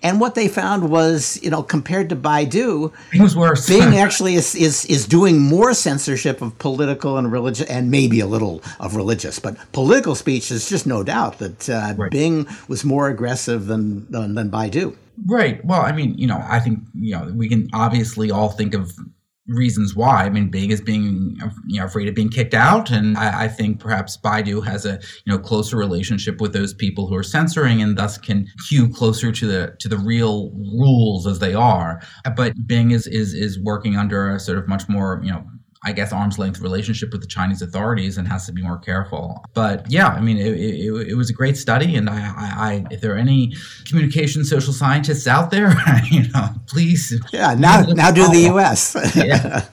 [0.02, 3.66] And what they found was, you know, compared to Baidu, Bing was worse.
[3.66, 8.26] Bing actually is, is is doing more censorship of political and religious, and maybe a
[8.26, 10.50] little of religious, but political speech.
[10.50, 12.10] There's just no doubt that uh, Right.
[12.10, 14.94] Bing was more aggressive than, than than Baidu.
[15.26, 15.64] Right.
[15.64, 18.92] Well, I mean, you know, I think you know we can obviously all think of
[19.48, 20.24] reasons why.
[20.24, 23.48] I mean, Bing is being you know afraid of being kicked out, and I, I
[23.48, 27.82] think perhaps Baidu has a you know closer relationship with those people who are censoring,
[27.82, 32.00] and thus can cue closer to the to the real rules as they are.
[32.36, 35.44] But Bing is is is working under a sort of much more you know.
[35.84, 39.44] I guess arm's length relationship with the Chinese authorities and has to be more careful.
[39.54, 42.86] But yeah, I mean, it, it, it was a great study, and I, I, I,
[42.90, 43.54] if there are any
[43.86, 45.74] communication social scientists out there,
[46.10, 47.14] you know, please.
[47.32, 48.96] Yeah, now now do the U.S.
[49.18, 49.64] Yeah.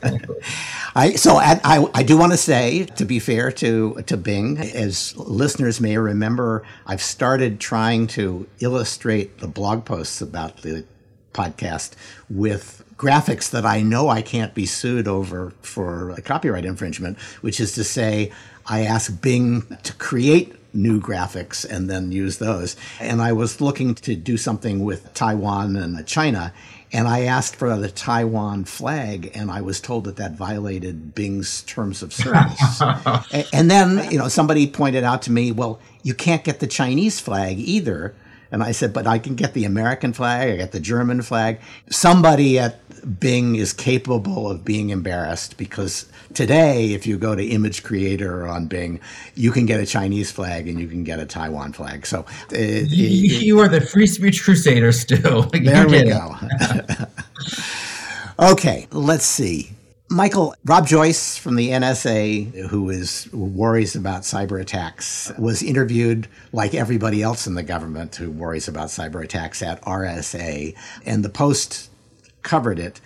[0.95, 4.57] I, so I, I, I do want to say, to be fair to to Bing,
[4.57, 10.85] as listeners may remember, I've started trying to illustrate the blog posts about the
[11.33, 11.91] podcast
[12.29, 17.59] with graphics that I know I can't be sued over for a copyright infringement, which
[17.59, 18.31] is to say,
[18.65, 22.75] I ask Bing to create new graphics and then use those.
[22.99, 26.53] And I was looking to do something with Taiwan and China.
[26.91, 31.63] And I asked for the Taiwan flag, and I was told that that violated Bing's
[31.63, 32.81] terms of service.
[33.51, 37.19] And then, you know, somebody pointed out to me, well, you can't get the Chinese
[37.19, 38.15] flag either.
[38.51, 41.59] And I said, but I can get the American flag, I get the German flag.
[41.89, 42.79] Somebody at
[43.19, 48.65] Bing is capable of being embarrassed because today, if you go to Image Creator on
[48.67, 48.99] Bing,
[49.35, 52.05] you can get a Chinese flag and you can get a Taiwan flag.
[52.07, 55.43] So uh, You, it- you are the free speech crusader still.
[55.53, 56.35] there You we go.
[58.37, 59.71] Okay, let's see.
[60.09, 66.73] Michael, Rob Joyce from the NSA, who is worries about cyber attacks, was interviewed like
[66.75, 71.89] everybody else in the government who worries about cyber attacks at RSA, and the Post
[72.45, 73.01] covered it.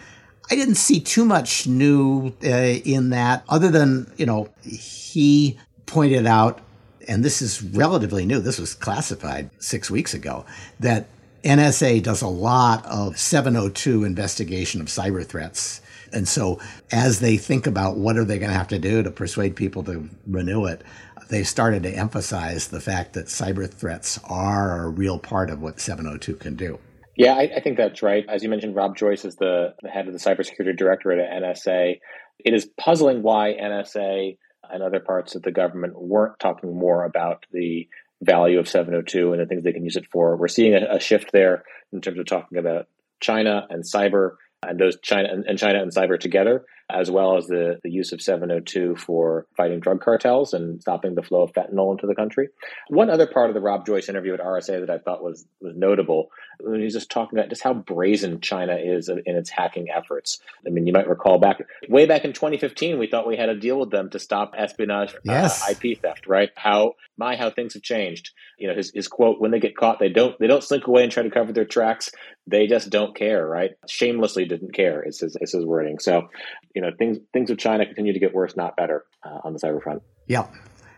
[0.52, 6.28] I didn't see too much new uh, in that, other than, you know, he pointed
[6.28, 6.62] out,
[7.08, 10.46] and this is relatively new, this was classified six weeks ago,
[10.80, 11.08] that
[11.44, 15.82] NSA does a lot of 702 investigation of cyber threats
[16.14, 16.60] and so
[16.92, 19.84] as they think about what are they going to have to do to persuade people
[19.84, 20.84] to renew it,
[21.30, 25.80] they started to emphasize the fact that cyber threats are a real part of what
[25.80, 26.80] 702 can do.
[27.20, 28.26] Yeah, I, I think that's right.
[28.30, 32.00] As you mentioned, Rob Joyce is the, the head of the cybersecurity directorate at NSA.
[32.46, 34.38] It is puzzling why NSA
[34.72, 37.90] and other parts of the government weren't talking more about the
[38.22, 40.38] value of 702 and the things they can use it for.
[40.38, 42.88] We're seeing a, a shift there in terms of talking about
[43.20, 47.80] China and cyber and those China and, China and cyber together, as well as the,
[47.84, 52.08] the use of 702 for fighting drug cartels and stopping the flow of fentanyl into
[52.08, 52.50] the country.
[52.90, 55.74] One other part of the Rob Joyce interview at RSA that I thought was was
[55.76, 56.30] notable,
[56.76, 60.40] he's just talking about just how brazen China is in its hacking efforts.
[60.66, 63.60] I mean, you might recall back way back in 2015, we thought we had a
[63.60, 65.68] deal with them to stop espionage, uh, yes.
[65.68, 66.50] uh, IP theft, right?
[66.56, 68.32] How my how things have changed.
[68.58, 71.04] You know, his, his quote: "When they get caught, they don't they don't slink away
[71.04, 72.12] and try to cover their tracks.
[72.48, 73.72] They just don't care, right?
[73.88, 76.00] Shamelessly didn't care." Is his is his wording.
[76.00, 76.30] So,
[76.74, 79.60] you know, things things with China continue to get worse, not better, uh, on the
[79.60, 80.02] cyber front.
[80.28, 80.52] Yep.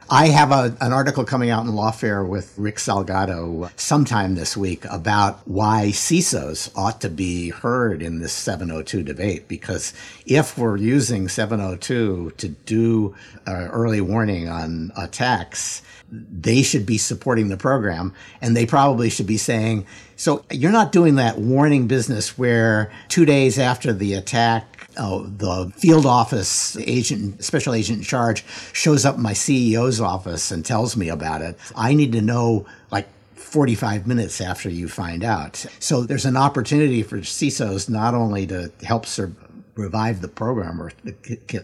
[0.10, 4.84] I have a, an article coming out in Lawfare with Rick Salgado sometime this week
[4.90, 9.48] about why CISOs ought to be heard in this 702 debate.
[9.48, 9.94] Because
[10.26, 13.16] if we're using 702 to do
[13.48, 19.28] uh, early warning on attacks, they should be supporting the program and they probably should
[19.28, 19.86] be saying,
[20.18, 25.72] so you're not doing that warning business where two days after the attack, oh, the
[25.78, 30.96] field office agent, special agent in charge shows up in my CEO's office and tells
[30.96, 31.58] me about it.
[31.76, 35.66] I need to know like 45 minutes after you find out.
[35.80, 39.34] So there's an opportunity for CISOs not only to help sur-
[39.76, 40.92] revive the program or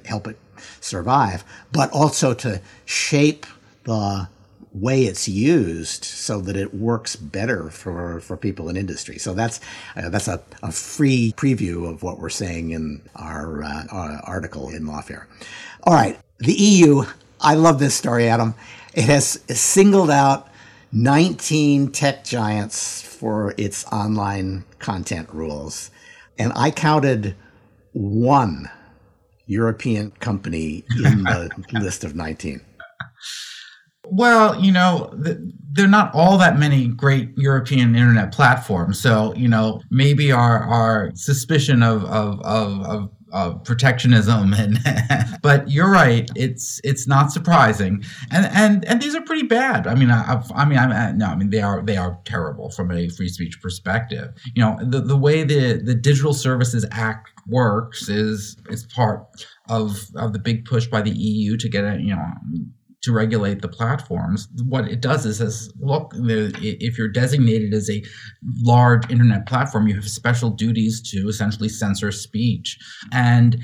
[0.06, 0.38] help it
[0.82, 3.46] survive, but also to shape
[3.84, 4.28] the
[4.82, 9.18] way it's used so that it works better for, for people in industry.
[9.18, 9.60] So that's
[9.96, 14.70] uh, that's a, a free preview of what we're saying in our, uh, our article
[14.70, 15.26] in Lawfare.
[15.84, 17.04] All right, the EU.
[17.40, 18.56] I love this story, Adam.
[18.94, 20.50] It has singled out
[20.92, 25.92] 19 tech giants for its online content rules,
[26.40, 27.36] and I counted
[27.94, 28.70] one
[29.46, 32.62] European company in the list of 19.
[34.12, 39.00] Well, you know, there are not all that many great European internet platforms.
[39.00, 44.80] So, you know, maybe our, our suspicion of, of, of, of protectionism and
[45.42, 48.04] but you're right it's it's not surprising.
[48.32, 49.86] And and and these are pretty bad.
[49.86, 52.92] I mean i, I mean i'm no i mean they are they are terrible from
[52.92, 54.34] a free speech perspective.
[54.56, 59.26] You know the, the way the the digital services act works is is part
[59.70, 62.26] of of the big push by the eu to get a you know
[63.08, 64.48] to regulate the platforms.
[64.68, 68.04] What it does is says, look, if you're designated as a
[68.62, 72.78] large internet platform, you have special duties to essentially censor speech.
[73.12, 73.64] And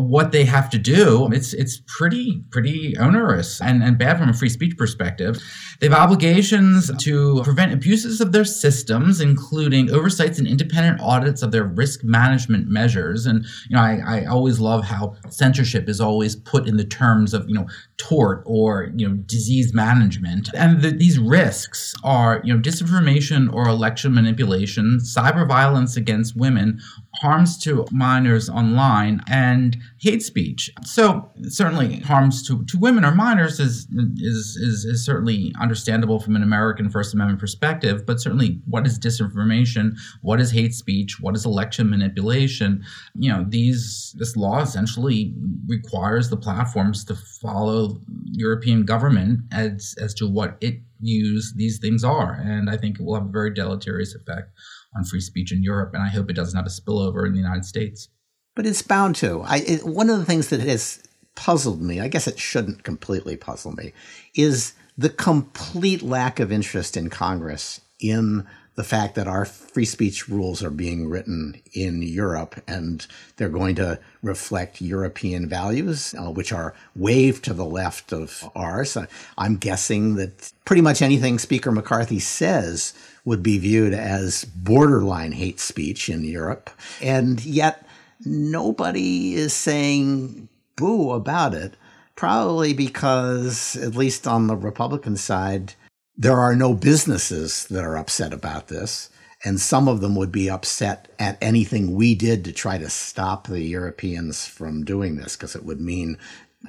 [0.00, 4.32] what they have to do, it's it's pretty pretty onerous and, and bad from a
[4.32, 5.40] free speech perspective.
[5.80, 11.52] They have obligations to prevent abuses of their systems, including oversights and independent audits of
[11.52, 13.26] their risk management measures.
[13.26, 17.34] And you know, I, I always love how censorship is always put in the terms
[17.34, 20.48] of you know tort or you know disease management.
[20.54, 26.80] And the, these risks are you know disinformation or election manipulation, cyber violence against women,
[27.20, 30.70] harms to minors online, and hate speech.
[30.84, 36.36] So certainly harms to, to women or minors is, is is is certainly understandable from
[36.36, 41.34] an American First Amendment perspective, but certainly what is disinformation, what is hate speech, what
[41.34, 42.84] is election manipulation?
[43.14, 45.34] You know, these this law essentially
[45.66, 48.00] requires the platforms to follow
[48.32, 53.04] European government as as to what it views these things are, and I think it
[53.04, 54.50] will have a very deleterious effect
[54.96, 57.38] on free speech in Europe, and I hope it doesn't have a spillover in the
[57.38, 58.08] United States.
[58.54, 59.42] But it's bound to.
[59.42, 61.02] I, it, one of the things that has
[61.34, 63.92] puzzled me, I guess it shouldn't completely puzzle me,
[64.34, 70.28] is the complete lack of interest in Congress in the fact that our free speech
[70.28, 73.06] rules are being written in Europe and
[73.36, 78.96] they're going to reflect European values, uh, which are waved to the left of ours.
[79.38, 82.94] I'm guessing that pretty much anything Speaker McCarthy says
[83.24, 86.70] would be viewed as borderline hate speech in Europe.
[87.00, 87.86] And yet,
[88.24, 91.74] nobody is saying boo about it.
[92.16, 95.74] Probably because, at least on the Republican side,
[96.16, 99.10] there are no businesses that are upset about this.
[99.46, 103.46] And some of them would be upset at anything we did to try to stop
[103.46, 106.16] the Europeans from doing this, because it would mean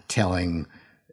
[0.10, 0.68] telling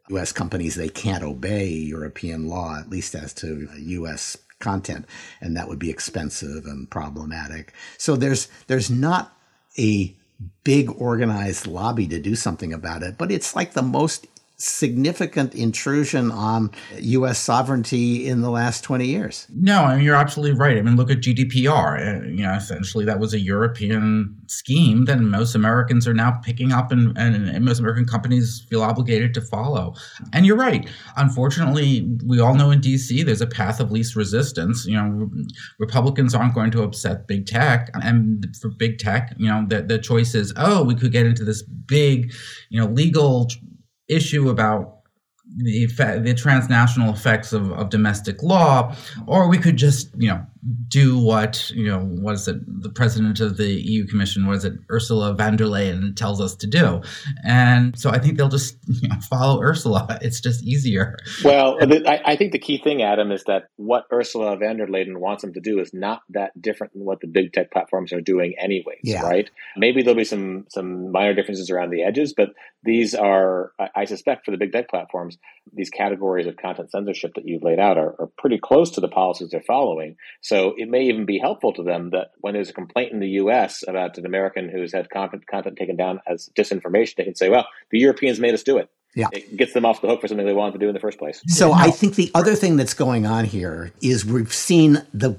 [0.09, 5.05] US companies they can't obey European law, at least as to US content,
[5.39, 7.73] and that would be expensive and problematic.
[7.97, 9.37] So there's there's not
[9.77, 10.13] a
[10.65, 14.27] big organized lobby to do something about it, but it's like the most
[14.63, 17.39] significant intrusion on U.S.
[17.39, 19.47] sovereignty in the last 20 years.
[19.53, 20.77] No, I mean, you're absolutely right.
[20.77, 22.23] I mean, look at GDPR.
[22.23, 26.71] Uh, you know, essentially that was a European scheme that most Americans are now picking
[26.71, 29.95] up and, and, and most American companies feel obligated to follow.
[30.31, 30.89] And you're right.
[31.17, 33.23] Unfortunately, we all know in D.C.
[33.23, 34.85] there's a path of least resistance.
[34.85, 35.29] You know,
[35.79, 37.89] Republicans aren't going to upset big tech.
[37.93, 41.43] And for big tech, you know, the, the choice is, oh, we could get into
[41.43, 42.33] this big,
[42.69, 43.49] you know, legal
[44.15, 44.99] issue about
[45.57, 48.95] the effect, the transnational effects of, of domestic law,
[49.27, 50.45] or we could just, you know,
[50.87, 54.73] do what you know what is it the president of the EU Commission was it
[54.89, 57.01] Ursula von der Leyen tells us to do.
[57.43, 60.19] And so I think they'll just you know, follow Ursula.
[60.21, 61.17] It's just easier.
[61.43, 65.17] Well I, I, think the key thing Adam is that what Ursula von der Leyen
[65.17, 68.21] wants them to do is not that different than what the big tech platforms are
[68.21, 69.27] doing anyways yeah.
[69.27, 69.49] right?
[69.75, 72.49] Maybe there'll be some some minor differences around the edges but
[72.83, 75.37] these are I, I suspect for the big tech platforms
[75.71, 79.07] these categories of content censorship that you've laid out are, are pretty close to the
[79.07, 80.15] policies they're following.
[80.41, 83.19] So so it may even be helpful to them that when there's a complaint in
[83.19, 83.83] the U.S.
[83.87, 87.65] about an American who's had content, content taken down as disinformation, they can say, well,
[87.89, 88.87] the Europeans made us do it.
[89.15, 89.29] Yeah.
[89.31, 91.17] It gets them off the hook for something they wanted to do in the first
[91.17, 91.41] place.
[91.47, 95.37] So I think the other thing that's going on here is we've seen the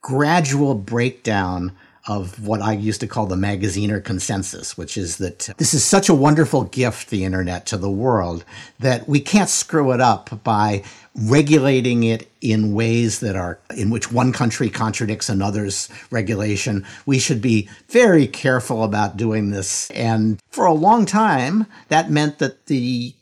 [0.00, 1.70] gradual breakdown
[2.06, 6.08] of what I used to call the Magaziner consensus, which is that this is such
[6.08, 8.44] a wonderful gift, the internet, to the world,
[8.78, 10.82] that we can't screw it up by
[11.14, 16.84] regulating it in ways that are in which one country contradicts another's regulation.
[17.06, 19.90] We should be very careful about doing this.
[19.90, 23.14] And for a long time, that meant that the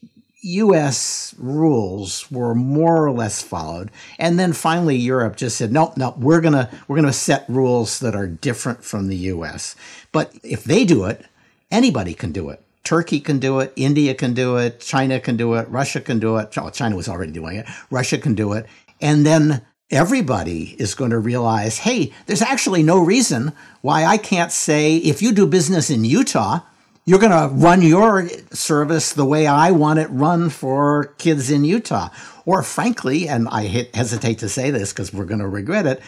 [0.44, 3.90] US rules were more or less followed.
[4.18, 8.14] And then finally Europe just said, no, no, we're gonna we're gonna set rules that
[8.14, 9.74] are different from the US.
[10.12, 11.24] But if they do it,
[11.70, 12.62] anybody can do it.
[12.84, 16.36] Turkey can do it, India can do it, China can do it, Russia can do
[16.36, 16.56] it.
[16.58, 17.66] Oh, China was already doing it.
[17.90, 18.66] Russia can do it.
[19.00, 24.52] And then everybody is going to realize, hey, there's actually no reason why I can't
[24.52, 26.60] say if you do business in Utah,
[27.04, 31.64] you're going to run your service the way I want it run for kids in
[31.64, 32.08] Utah.
[32.46, 36.00] Or frankly, and I hesitate to say this because we're going to regret it,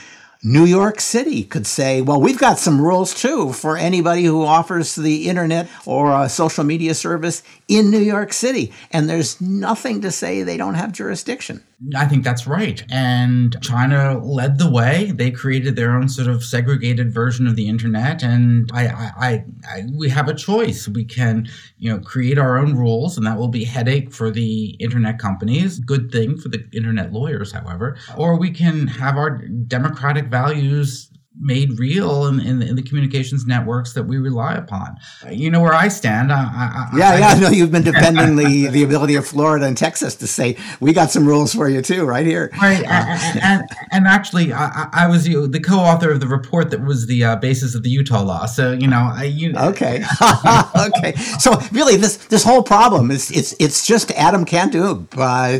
[0.42, 4.94] New York City could say, well, we've got some rules too for anybody who offers
[4.94, 8.72] the internet or a social media service in New York City.
[8.92, 11.62] And there's nothing to say they don't have jurisdiction.
[11.94, 12.82] I think that's right.
[12.90, 15.12] And China led the way.
[15.14, 18.22] They created their own sort of segregated version of the internet.
[18.22, 20.88] And I, I, I, we have a choice.
[20.88, 21.48] We can,
[21.78, 25.78] you know, create our own rules, and that will be headache for the internet companies.
[25.78, 27.98] Good thing for the internet lawyers, however.
[28.16, 33.92] Or we can have our democratic values made real in, in, in, the communications networks
[33.92, 34.96] that we rely upon.
[35.30, 36.32] You know where I stand.
[36.32, 37.26] I, I, yeah, I, yeah.
[37.28, 40.92] I know you've been defending the, the ability of Florida and Texas to say we
[40.92, 42.50] got some rules for you too, right here.
[42.60, 47.24] Right, uh, and, and actually, I, was the co-author of the report that was the
[47.24, 48.46] uh, basis of the Utah law.
[48.46, 50.04] So you know, I, you okay,
[50.76, 51.14] okay.
[51.38, 55.58] So really, this this whole problem is it's it's just Adam Candeub uh,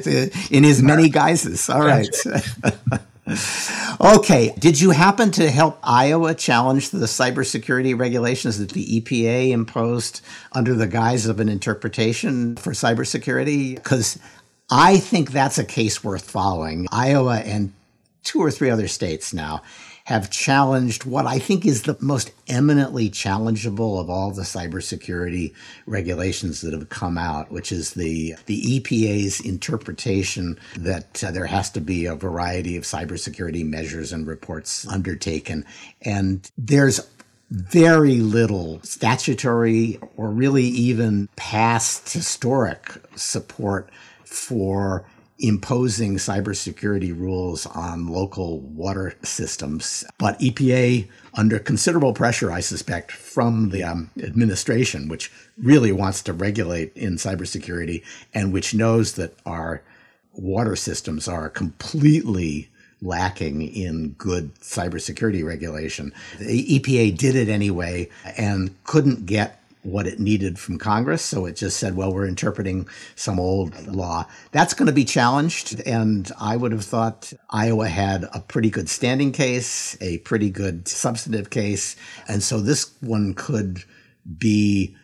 [0.51, 1.69] in his many guises.
[1.69, 2.09] All right.
[4.01, 4.55] Okay.
[4.59, 10.21] Did you happen to help Iowa challenge the cybersecurity regulations that the EPA imposed
[10.53, 13.75] under the guise of an interpretation for cybersecurity?
[13.75, 14.19] Because
[14.71, 16.87] I think that's a case worth following.
[16.93, 17.73] Iowa and
[18.23, 19.63] two or three other states now
[20.07, 25.53] have challenged what I think is the most eminently challengeable of all the cybersecurity
[25.85, 31.71] regulations that have come out, which is the the EPA's interpretation that uh, there has
[31.71, 35.65] to be a variety of cybersecurity measures and reports undertaken,
[36.03, 37.01] and there's
[37.51, 43.91] very little statutory or really even past historic support
[44.25, 45.05] for
[45.39, 50.05] imposing cybersecurity rules on local water systems.
[50.19, 56.33] But EPA, under considerable pressure, I suspect, from the um, administration, which really wants to
[56.33, 59.83] regulate in cybersecurity and which knows that our
[60.33, 62.69] water systems are completely
[63.03, 66.13] lacking in good cybersecurity regulation.
[66.39, 68.09] The EPA did it anyway
[68.39, 71.23] and couldn't get what it needed from Congress.
[71.23, 74.27] So it just said, well, we're interpreting some old law.
[74.53, 75.81] That's going to be challenged.
[75.87, 80.89] And I would have thought Iowa had a pretty good standing case, a pretty good
[80.89, 81.97] substantive case.
[82.29, 83.85] And so this one could
[84.39, 84.97] be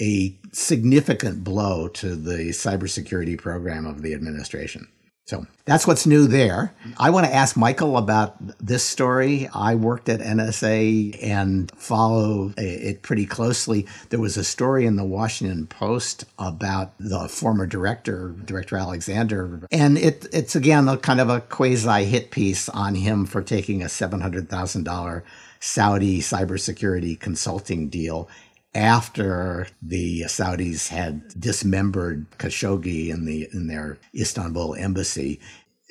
[0.00, 4.88] a significant blow to the cybersecurity program of the administration.
[5.24, 6.74] So that's what's new there.
[6.98, 9.48] I want to ask Michael about this story.
[9.54, 13.86] I worked at NSA and follow it pretty closely.
[14.10, 19.96] There was a story in the Washington Post about the former director, Director Alexander, and
[19.96, 23.86] it, it's again a kind of a quasi hit piece on him for taking a
[23.86, 25.22] $700,000
[25.60, 28.28] Saudi cybersecurity consulting deal
[28.74, 35.40] after the Saudis had dismembered Khashoggi in the in their Istanbul embassy.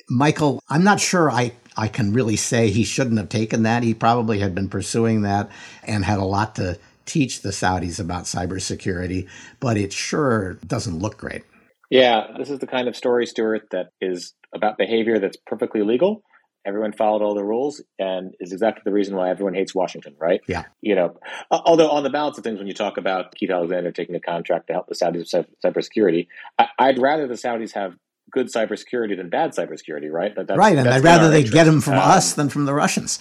[0.08, 3.82] Michael, I'm not sure I, I can really say he shouldn't have taken that.
[3.82, 5.48] He probably had been pursuing that
[5.84, 9.28] and had a lot to teach the Saudis about cybersecurity,
[9.60, 11.42] but it sure doesn't look great.
[11.90, 16.22] Yeah, this is the kind of story, Stewart, that is about behavior that's perfectly legal
[16.64, 20.40] everyone followed all the rules and is exactly the reason why everyone hates Washington, right?
[20.46, 20.64] Yeah.
[20.80, 21.18] You know,
[21.50, 24.68] although on the balance of things, when you talk about Keith Alexander taking a contract
[24.68, 27.96] to help the Saudis with cybersecurity, I, would rather the Saudis have
[28.30, 30.34] good cybersecurity than bad cybersecurity, right?
[30.34, 31.54] That, right, and I'd rather they interest.
[31.54, 33.18] get them from um, us than from the Russians.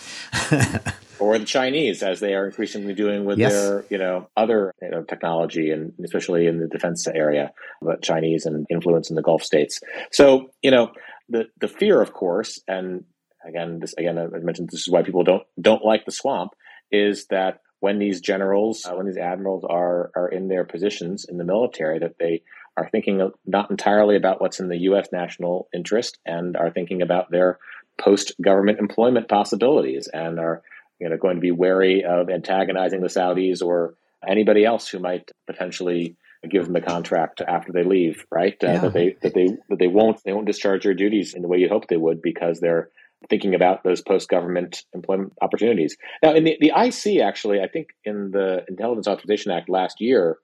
[1.20, 3.52] or the Chinese, as they are increasingly doing with yes.
[3.52, 8.46] their, you know, other you know, technology, and especially in the defense area, but Chinese
[8.46, 9.80] and influence in the Gulf states.
[10.12, 10.92] So, you know,
[11.30, 13.04] the the fear, of course, and
[13.46, 16.52] again, this again, I mentioned this is why people don't don't like the swamp.
[16.92, 21.38] Is that when these generals, uh, when these admirals are are in their positions in
[21.38, 22.44] the military, that they
[22.78, 25.10] are thinking not entirely about what's in the U.S.
[25.12, 27.60] national interest and are thinking about their
[28.00, 30.62] post government employment possibilities and are
[31.00, 35.32] you know going to be wary of antagonizing the Saudis or anybody else who might
[35.48, 36.16] potentially
[36.50, 38.56] give them a contract after they leave, right?
[38.64, 41.48] Uh, That they that they that they won't they won't discharge their duties in the
[41.48, 42.90] way you hope they would because they're
[43.30, 45.96] thinking about those post government employment opportunities.
[46.24, 50.38] Now, in the, the IC, actually, I think in the Intelligence Authorization Act last year,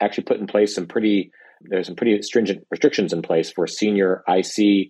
[0.00, 1.30] actually put in place some pretty
[1.64, 4.88] there's some pretty stringent restrictions in place for senior IC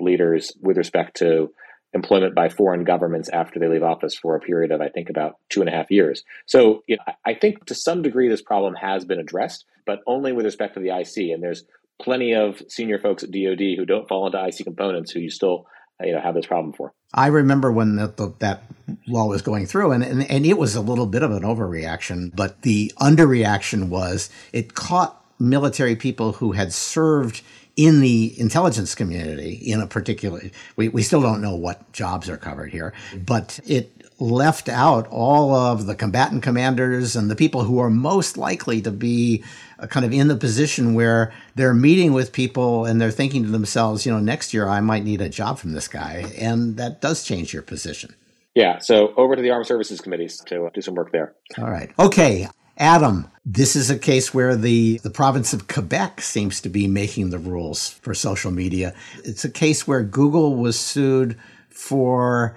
[0.00, 1.50] leaders with respect to
[1.92, 5.34] employment by foreign governments after they leave office for a period of I think about
[5.50, 6.22] two and a half years.
[6.46, 10.32] So you know, I think to some degree this problem has been addressed, but only
[10.32, 11.32] with respect to the IC.
[11.32, 11.64] And there's
[12.02, 15.66] plenty of senior folks at DoD who don't fall into IC components who you still
[16.02, 16.92] you know have this problem for.
[17.12, 18.64] I remember when the, the, that
[19.06, 22.34] law was going through, and, and and it was a little bit of an overreaction,
[22.34, 27.42] but the underreaction was it caught military people who had served
[27.76, 30.40] in the intelligence community in a particular
[30.76, 32.92] we, we still don't know what jobs are covered here
[33.26, 38.36] but it left out all of the combatant commanders and the people who are most
[38.36, 39.42] likely to be
[39.78, 43.50] uh, kind of in the position where they're meeting with people and they're thinking to
[43.50, 46.32] themselves, you know, next year I might need a job from this guy.
[46.38, 48.14] And that does change your position.
[48.54, 48.78] Yeah.
[48.78, 51.34] So over to the Armed Services Committees to do some work there.
[51.58, 51.90] All right.
[51.98, 52.48] Okay.
[52.76, 57.30] Adam, this is a case where the, the province of Quebec seems to be making
[57.30, 58.94] the rules for social media.
[59.24, 61.38] It's a case where Google was sued
[61.68, 62.56] for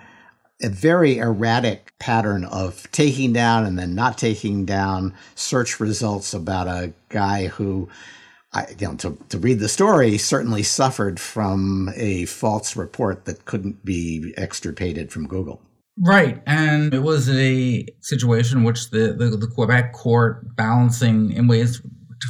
[0.62, 6.68] a very erratic pattern of taking down and then not taking down search results about
[6.68, 7.88] a guy who
[8.53, 13.45] I, you know, to, to read the story, certainly suffered from a false report that
[13.45, 15.62] couldn't be extirpated from Google.
[15.99, 16.41] Right.
[16.45, 21.82] And it was a situation which the, the, the Quebec court balancing in ways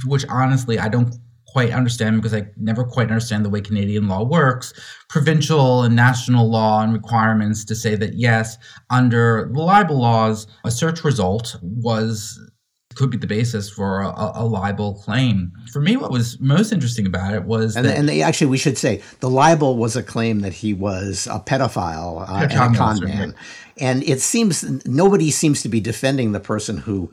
[0.06, 1.16] which honestly I don't
[1.58, 4.76] quite understand because I never quite understand the way Canadian law works,
[5.10, 8.60] provincial and national law and requirements to say that yes,
[8.92, 12.40] under the libel laws, a search result was
[12.94, 15.52] could be the basis for a, a, libel claim.
[15.72, 18.60] For me, what was most interesting about it was and, that, and they, actually we
[18.60, 22.78] should say the libel was a claim that he was a pedophile uh, and a
[22.78, 23.34] con man,
[23.78, 27.12] and it seems nobody seems to be defending the person who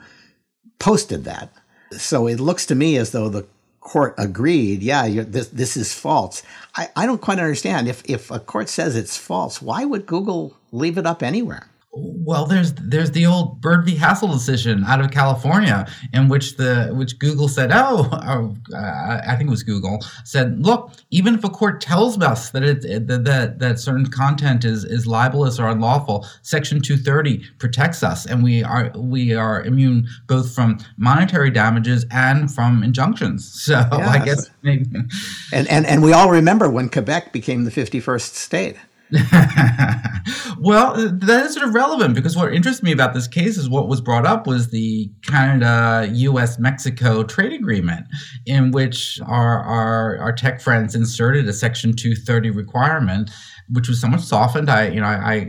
[0.78, 1.51] posted that.
[1.92, 3.47] So it looks to me as though the
[3.85, 6.43] court agreed, yeah, this this is false.
[6.74, 10.57] I, I don't quite understand if if a court says it's false, why would Google
[10.72, 11.68] leave it up anywhere?
[11.97, 13.95] Well, there's there's the old Bird v.
[13.95, 19.36] Hassell decision out of California, in which the which Google said, oh, oh uh, I
[19.36, 23.24] think it was Google said, look, even if a court tells us that it that
[23.24, 28.64] that, that certain content is is libelous or unlawful, Section 230 protects us, and we
[28.64, 33.53] are we are immune both from monetary damages and from injunctions.
[33.74, 34.84] So I guess maybe.
[35.53, 38.76] And and and we all remember when Quebec became the 51st state.
[40.58, 43.86] well, that is sort of relevant because what interests me about this case is what
[43.86, 48.06] was brought up was the Canada, U.S., Mexico trade agreement,
[48.44, 53.30] in which our, our, our tech friends inserted a Section 230 requirement
[53.70, 54.70] which was somewhat softened.
[54.70, 55.46] I, you know, I,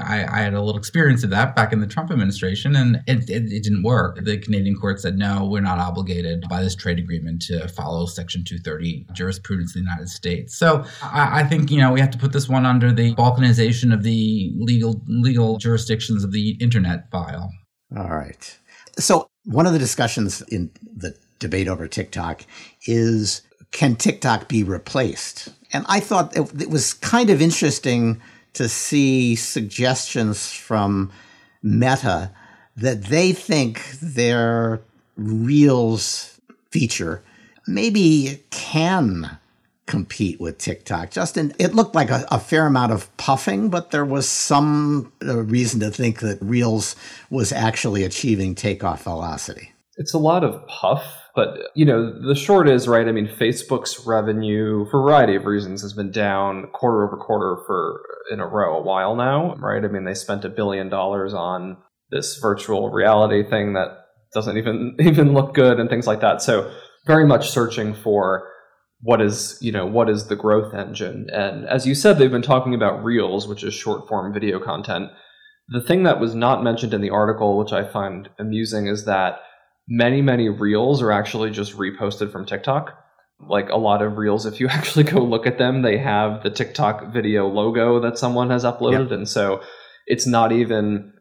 [0.00, 3.28] I, I, had a little experience of that back in the Trump administration, and it,
[3.30, 4.22] it, it, didn't work.
[4.22, 8.44] The Canadian court said, no, we're not obligated by this trade agreement to follow Section
[8.44, 10.56] 230 jurisprudence of the United States.
[10.56, 13.92] So I, I think, you know, we have to put this one under the balkanization
[13.92, 17.50] of the legal legal jurisdictions of the internet file.
[17.96, 18.58] All right.
[18.98, 22.44] So one of the discussions in the debate over TikTok
[22.86, 25.48] is can TikTok be replaced?
[25.74, 28.22] And I thought it, it was kind of interesting
[28.52, 31.10] to see suggestions from
[31.62, 32.30] Meta
[32.76, 34.80] that they think their
[35.16, 37.22] Reels feature
[37.66, 39.38] maybe can
[39.86, 41.10] compete with TikTok.
[41.10, 45.42] Justin, it looked like a, a, fair amount of puffing, but there was some uh,
[45.42, 46.96] reason to think that Reels
[47.30, 49.73] was actually achieving takeoff velocity.
[49.96, 54.06] It's a lot of puff but, you know, the short is, right, I mean, Facebook's
[54.06, 58.46] revenue, for a variety of reasons, has been down quarter over quarter for in a
[58.46, 59.84] row a while now, right?
[59.84, 61.76] I mean, they spent a billion dollars on
[62.10, 63.88] this virtual reality thing that
[64.32, 66.40] doesn't even even look good and things like that.
[66.40, 66.72] So,
[67.04, 68.48] very much searching for
[69.02, 72.40] what is you know what is the growth engine and as you said they've been
[72.40, 75.10] talking about reels which is short form video content
[75.68, 79.40] the thing that was not mentioned in the article which i find amusing is that
[79.88, 82.96] many, many reels are actually just reposted from TikTok.
[83.40, 86.50] Like a lot of reels, if you actually go look at them, they have the
[86.50, 89.12] TikTok video logo that someone has uploaded.
[89.12, 89.62] And so
[90.06, 91.12] it's not even,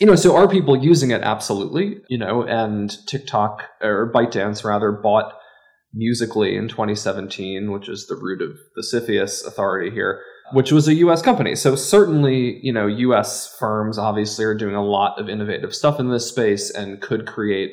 [0.00, 1.22] you know, so are people using it?
[1.22, 2.00] Absolutely.
[2.08, 5.32] You know, and TikTok or ByteDance rather bought
[5.94, 10.20] Musical.ly in 2017, which is the root of the CFIUS authority here,
[10.52, 11.54] which was a US company.
[11.56, 16.10] So certainly, you know, US firms obviously are doing a lot of innovative stuff in
[16.10, 17.70] this space and could create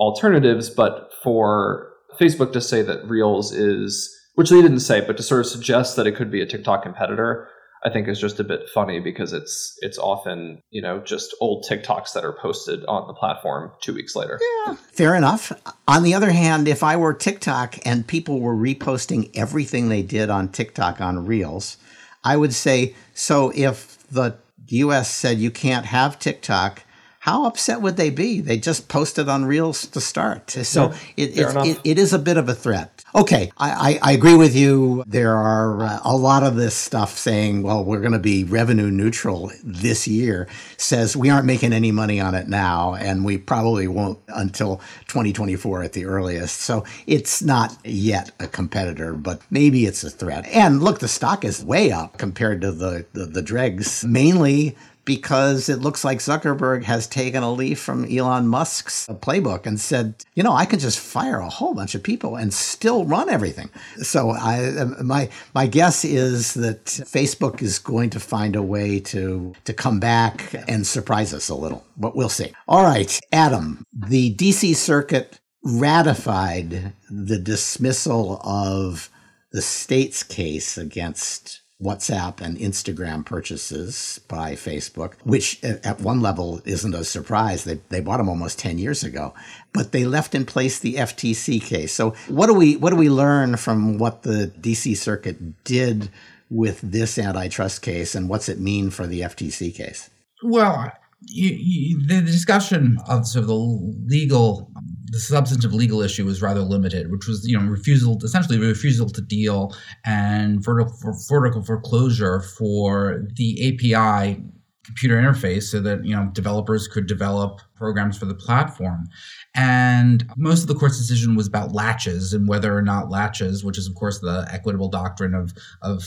[0.00, 5.22] alternatives, but for Facebook to say that Reels is, which they didn't say, but to
[5.22, 7.48] sort of suggest that it could be a TikTok competitor,
[7.84, 11.64] I think is just a bit funny because it's it's often you know just old
[11.68, 14.38] TikToks that are posted on the platform two weeks later.
[14.66, 15.52] Yeah, fair enough.
[15.88, 20.28] On the other hand, if I were TikTok and people were reposting everything they did
[20.28, 21.78] on TikTok on Reels,
[22.22, 23.50] I would say so.
[23.54, 24.36] If the
[24.66, 25.10] U.S.
[25.10, 26.82] said you can't have TikTok,
[27.20, 28.40] how upset would they be?
[28.40, 30.50] They just posted on Reels to start.
[30.50, 33.04] So yeah, it, it, it, it is a bit of a threat.
[33.14, 35.04] Okay, I, I, I agree with you.
[35.06, 38.90] There are uh, a lot of this stuff saying, well, we're going to be revenue
[38.90, 40.48] neutral this year,
[40.78, 45.82] says we aren't making any money on it now, and we probably won't until 2024
[45.82, 46.62] at the earliest.
[46.62, 50.46] So it's not yet a competitor, but maybe it's a threat.
[50.46, 54.74] And look, the stock is way up compared to the, the, the dregs, mainly
[55.04, 60.14] because it looks like Zuckerberg has taken a leaf from Elon Musk's playbook and said,
[60.34, 63.70] you know, I can just fire a whole bunch of people and still run everything.
[64.02, 69.00] So I, um, my my guess is that Facebook is going to find a way
[69.00, 72.52] to to come back and surprise us a little, but we'll see.
[72.68, 79.10] All right, Adam, the DC Circuit ratified the dismissal of
[79.52, 86.94] the state's case against WhatsApp and Instagram purchases by Facebook, which at one level isn't
[86.94, 87.64] a surprise.
[87.64, 89.34] They, they bought them almost 10 years ago,
[89.72, 91.92] but they left in place the FTC case.
[91.92, 96.10] So what do we, what do we learn from what the DC circuit did
[96.50, 100.10] with this antitrust case and what's it mean for the FTC case?
[100.42, 104.70] Well, you, you, the discussion of sort of the legal
[105.10, 109.20] the substantive legal issue was rather limited, which was you know refusal, essentially refusal to
[109.20, 110.96] deal and vertical,
[111.28, 114.42] vertical foreclosure for the API
[114.84, 119.08] computer interface, so that you know developers could develop programs for the platform.
[119.54, 123.78] And most of the court's decision was about laches and whether or not laches, which
[123.78, 125.52] is of course the equitable doctrine of
[125.82, 126.04] of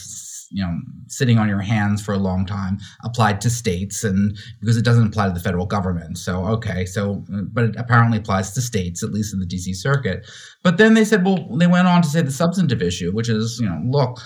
[0.54, 4.78] you know sitting on your hands for a long time applied to states and because
[4.78, 6.18] it doesn't apply to the federal government.
[6.18, 10.26] So okay so but it apparently applies to states at least in the dc circuit.
[10.62, 13.60] But then they said well they went on to say the substantive issue which is
[13.60, 14.20] you know look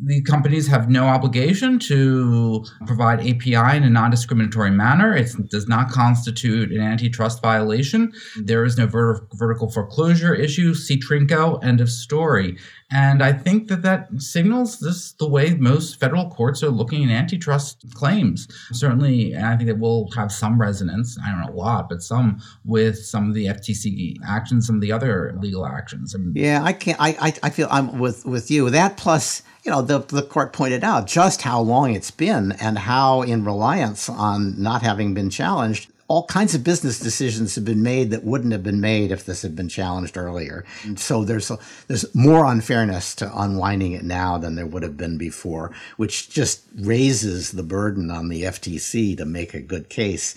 [0.00, 5.14] the companies have no obligation to provide API in a non discriminatory manner.
[5.14, 8.12] It does not constitute an antitrust violation.
[8.42, 10.74] There is no ver- vertical foreclosure issue.
[10.74, 12.56] See Trinko, end of story.
[12.90, 17.10] And I think that that signals this the way most federal courts are looking at
[17.10, 18.48] antitrust claims.
[18.72, 22.02] Certainly, and I think it will have some resonance, I don't know a lot, but
[22.02, 26.14] some with some of the FTC actions, some of the other legal actions.
[26.34, 28.68] yeah, I can't, I, I, I feel I'm with, with you.
[28.68, 32.78] That plus, you know, the, the court pointed out just how long it's been and
[32.78, 37.82] how, in reliance on not having been challenged, all kinds of business decisions have been
[37.82, 40.64] made that wouldn't have been made if this had been challenged earlier.
[40.82, 44.96] And so there's a, there's more unfairness to unwinding it now than there would have
[44.96, 50.34] been before, which just raises the burden on the FTC to make a good case.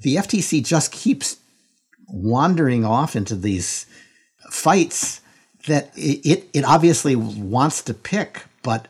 [0.00, 1.36] The FTC just keeps
[2.08, 3.86] wandering off into these
[4.50, 5.20] fights
[5.66, 8.86] that it, it, it obviously wants to pick, but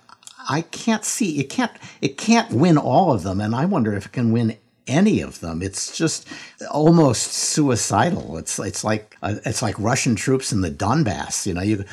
[0.49, 1.71] I can't see it can't
[2.03, 4.57] it can't win all of them, and I wonder if it can win
[4.89, 5.63] any of them.
[5.63, 6.27] It's just
[6.69, 8.39] almost suicidal.
[8.39, 11.47] It's it's like uh, it's like Russian troops in the Donbass.
[11.47, 11.85] You know, you,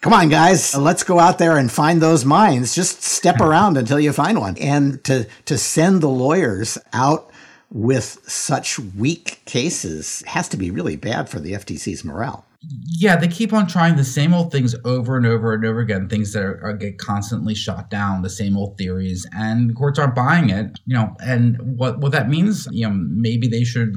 [0.00, 2.72] come on, guys, let's go out there and find those mines.
[2.72, 7.32] Just step around until you find one, and to to send the lawyers out
[7.68, 13.28] with such weak cases has to be really bad for the FTC's morale yeah, they
[13.28, 16.42] keep on trying the same old things over and over and over again, things that
[16.42, 20.78] are, are, get constantly shot down, the same old theories, and courts aren't buying it.
[20.86, 23.96] You know, and what what that means, you know, maybe they should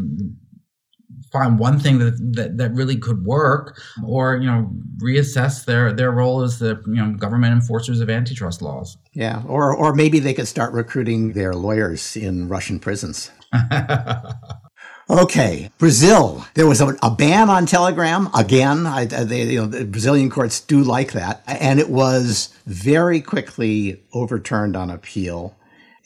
[1.31, 4.71] find one thing that, that that really could work, or you know,
[5.03, 8.97] reassess their their role as the you know government enforcers of antitrust laws.
[9.13, 13.31] Yeah, or or maybe they could start recruiting their lawyers in Russian prisons.
[15.07, 16.45] Okay, Brazil.
[16.55, 18.87] There was a, a, ban on Telegram again.
[18.87, 24.01] I, they, you know, the Brazilian courts do like that, and it was very quickly
[24.13, 25.55] overturned on appeal.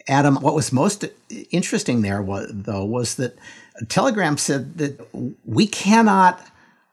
[0.10, 1.06] Adam, what was most
[1.50, 3.38] interesting there was, though was that
[3.88, 5.00] Telegram said that
[5.46, 6.46] we cannot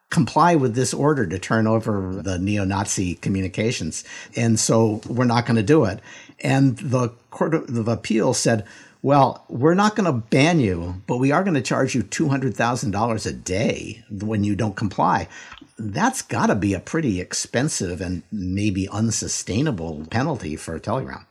[0.08, 4.04] comply with this order to turn over the neo-Nazi communications,
[4.36, 5.98] and so we're not going to do it.
[6.38, 8.64] And the Court of Appeal said,
[9.06, 13.26] well, we're not going to ban you, but we are going to charge you $200,000
[13.26, 15.28] a day when you don't comply.
[15.78, 21.24] That's got to be a pretty expensive and maybe unsustainable penalty for Telegram.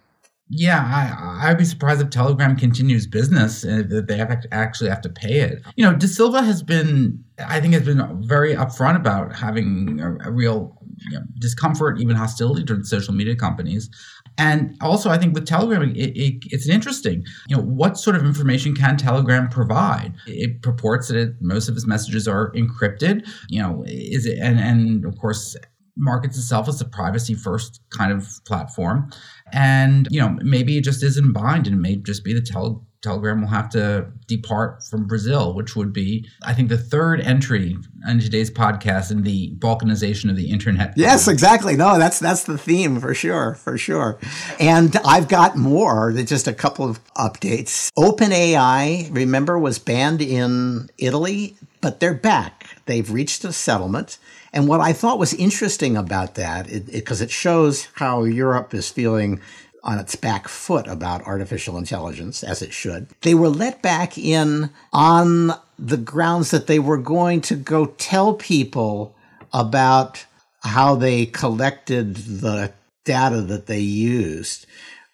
[0.47, 5.01] Yeah, I, I'd be surprised if Telegram continues business and that they have actually have
[5.01, 5.61] to pay it.
[5.75, 10.29] You know, Da Silva has been, I think, has been very upfront about having a,
[10.29, 10.77] a real
[11.09, 13.89] you know, discomfort, even hostility towards social media companies.
[14.37, 17.23] And also, I think with Telegram, it, it, it's interesting.
[17.47, 20.13] You know, what sort of information can Telegram provide?
[20.27, 23.27] It purports that it, most of its messages are encrypted.
[23.49, 25.55] You know, is it and and of course
[25.97, 29.09] markets itself as a privacy first kind of platform.
[29.51, 32.81] And you know, maybe it just isn't bind, and it may just be the tele
[33.05, 37.77] Telegram will have to depart from Brazil, which would be, I think, the third entry
[38.09, 40.93] in today's podcast in the balkanization of the internet.
[40.97, 41.75] Yes, exactly.
[41.75, 44.17] No, that's that's the theme for sure, for sure.
[44.59, 46.11] And I've got more.
[46.13, 47.91] Than just a couple of updates.
[47.97, 52.67] OpenAI, remember, was banned in Italy, but they're back.
[52.85, 54.17] They've reached a settlement.
[54.53, 58.73] And what I thought was interesting about that, because it, it, it shows how Europe
[58.73, 59.41] is feeling
[59.85, 63.07] on its back foot about artificial intelligence, as it should.
[63.21, 68.33] They were let back in on the grounds that they were going to go tell
[68.33, 69.15] people
[69.53, 70.25] about
[70.63, 72.73] how they collected the
[73.05, 74.65] data that they used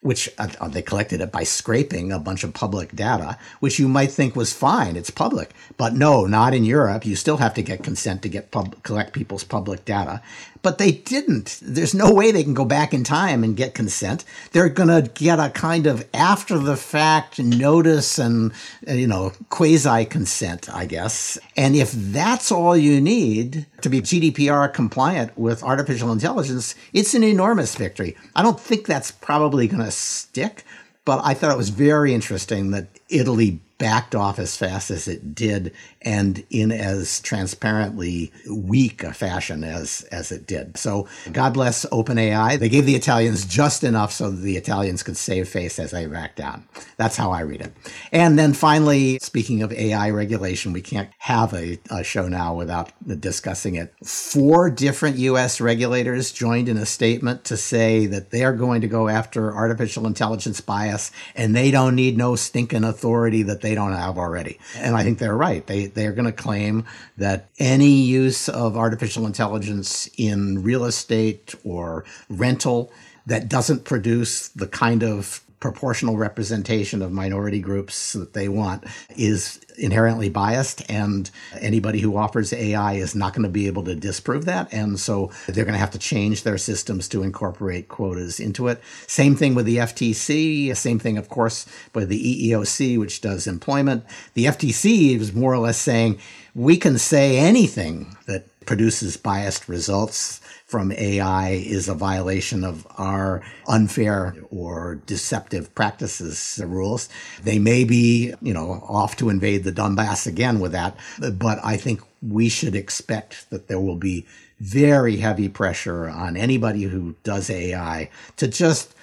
[0.02, 4.12] which uh, they collected it by scraping a bunch of public data, which you might
[4.12, 4.96] think was fine.
[4.96, 5.52] It's public.
[5.78, 7.06] But no, not in Europe.
[7.06, 10.22] You still have to get consent to get pub- collect people's public data.
[10.62, 11.60] But they didn't.
[11.62, 14.24] There's no way they can go back in time and get consent.
[14.52, 18.54] They're going to get a kind of after the fact notice and,
[18.88, 21.40] uh, you know, quasi consent, I guess.
[21.58, 27.24] And if that's all you need to be GDPR compliant with artificial intelligence, it's an
[27.24, 28.16] enormous victory.
[28.36, 30.64] I don't think that's probably going to stick,
[31.06, 35.34] but I thought it was very interesting that Italy backed off as fast as it
[35.34, 40.78] did and in as transparently weak a fashion as as it did.
[40.78, 42.60] So God bless OpenAI.
[42.60, 46.38] They gave the Italians just enough so the Italians could save face as they backed
[46.38, 46.68] down.
[46.98, 47.74] That's how I read it.
[48.12, 52.92] And then finally, speaking of AI regulation, we can't have a, a show now without
[53.20, 53.94] discussing it.
[54.06, 55.62] Four different U.S.
[55.62, 60.08] regulators joined in a statement to say that they are going to go after artificial
[60.08, 64.60] intelligence bias and they don't need no stinking authority that they don't have already.
[64.76, 65.66] And I think they're right.
[65.66, 66.86] They they're going to claim
[67.18, 72.92] that any use of artificial intelligence in real estate or rental
[73.26, 78.84] that doesn't produce the kind of proportional representation of minority groups that they want
[79.16, 83.96] is inherently biased and anybody who offers AI is not going to be able to
[83.96, 88.40] disprove that and so they're going to have to change their systems to incorporate quotas
[88.40, 88.82] into it.
[89.06, 94.04] Same thing with the FTC same thing of course with the EEOC which does employment.
[94.34, 96.20] The FTC is more or less saying
[96.56, 103.42] we can say anything that produces biased results from AI is a violation of our
[103.68, 107.10] unfair or deceptive practices rules.
[107.44, 111.78] They may be, you know, off to invade the Donbass again with that, but I
[111.78, 114.26] think we should expect that there will be
[114.60, 118.94] very heavy pressure on anybody who does AI to just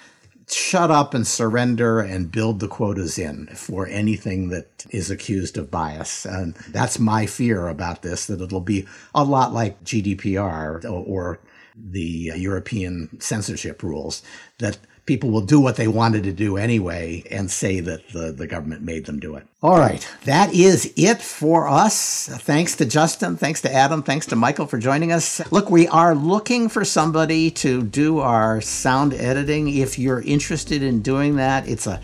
[0.51, 5.71] shut up and surrender and build the quotas in for anything that is accused of
[5.71, 6.25] bias.
[6.25, 11.39] And that's my fear about this, that it'll be a lot like GDPR or
[11.75, 14.21] the European censorship rules,
[14.57, 14.77] that
[15.09, 18.83] people will do what they wanted to do anyway and say that the, the government
[18.83, 19.43] made them do it.
[19.63, 22.27] All right, that is it for us.
[22.27, 25.41] Thanks to Justin, thanks to Adam, thanks to Michael for joining us.
[25.51, 29.75] Look, we are looking for somebody to do our sound editing.
[29.75, 31.99] If you're interested in doing that, it's a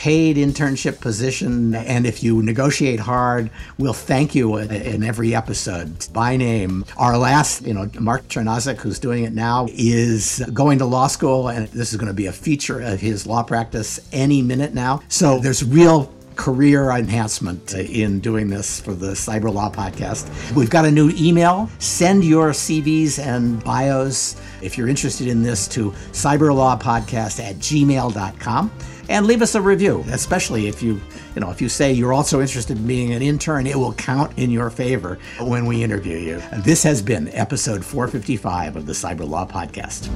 [0.00, 1.74] paid internship position.
[1.74, 6.86] And if you negotiate hard, we'll thank you in every episode by name.
[6.96, 11.48] Our last, you know, Mark Chernazik, who's doing it now, is going to law school,
[11.48, 15.02] and this is going to be a feature of his law practice any minute now.
[15.10, 20.30] So there's real career enhancement in doing this for the Cyber Law Podcast.
[20.54, 21.68] We've got a new email.
[21.78, 28.70] Send your CVs and bios if you're interested in this to cyberlawpodcast at gmail.com
[29.10, 31.00] and leave us a review, especially if you,
[31.34, 34.38] you know, if you say you're also interested in being an intern, it will count
[34.38, 36.42] in your favor when we interview you.
[36.58, 40.08] This has been episode 455 of the Cyber Law Podcast.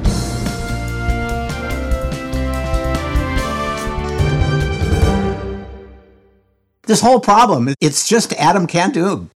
[6.87, 9.31] This whole problem, it's just Adam Candeub.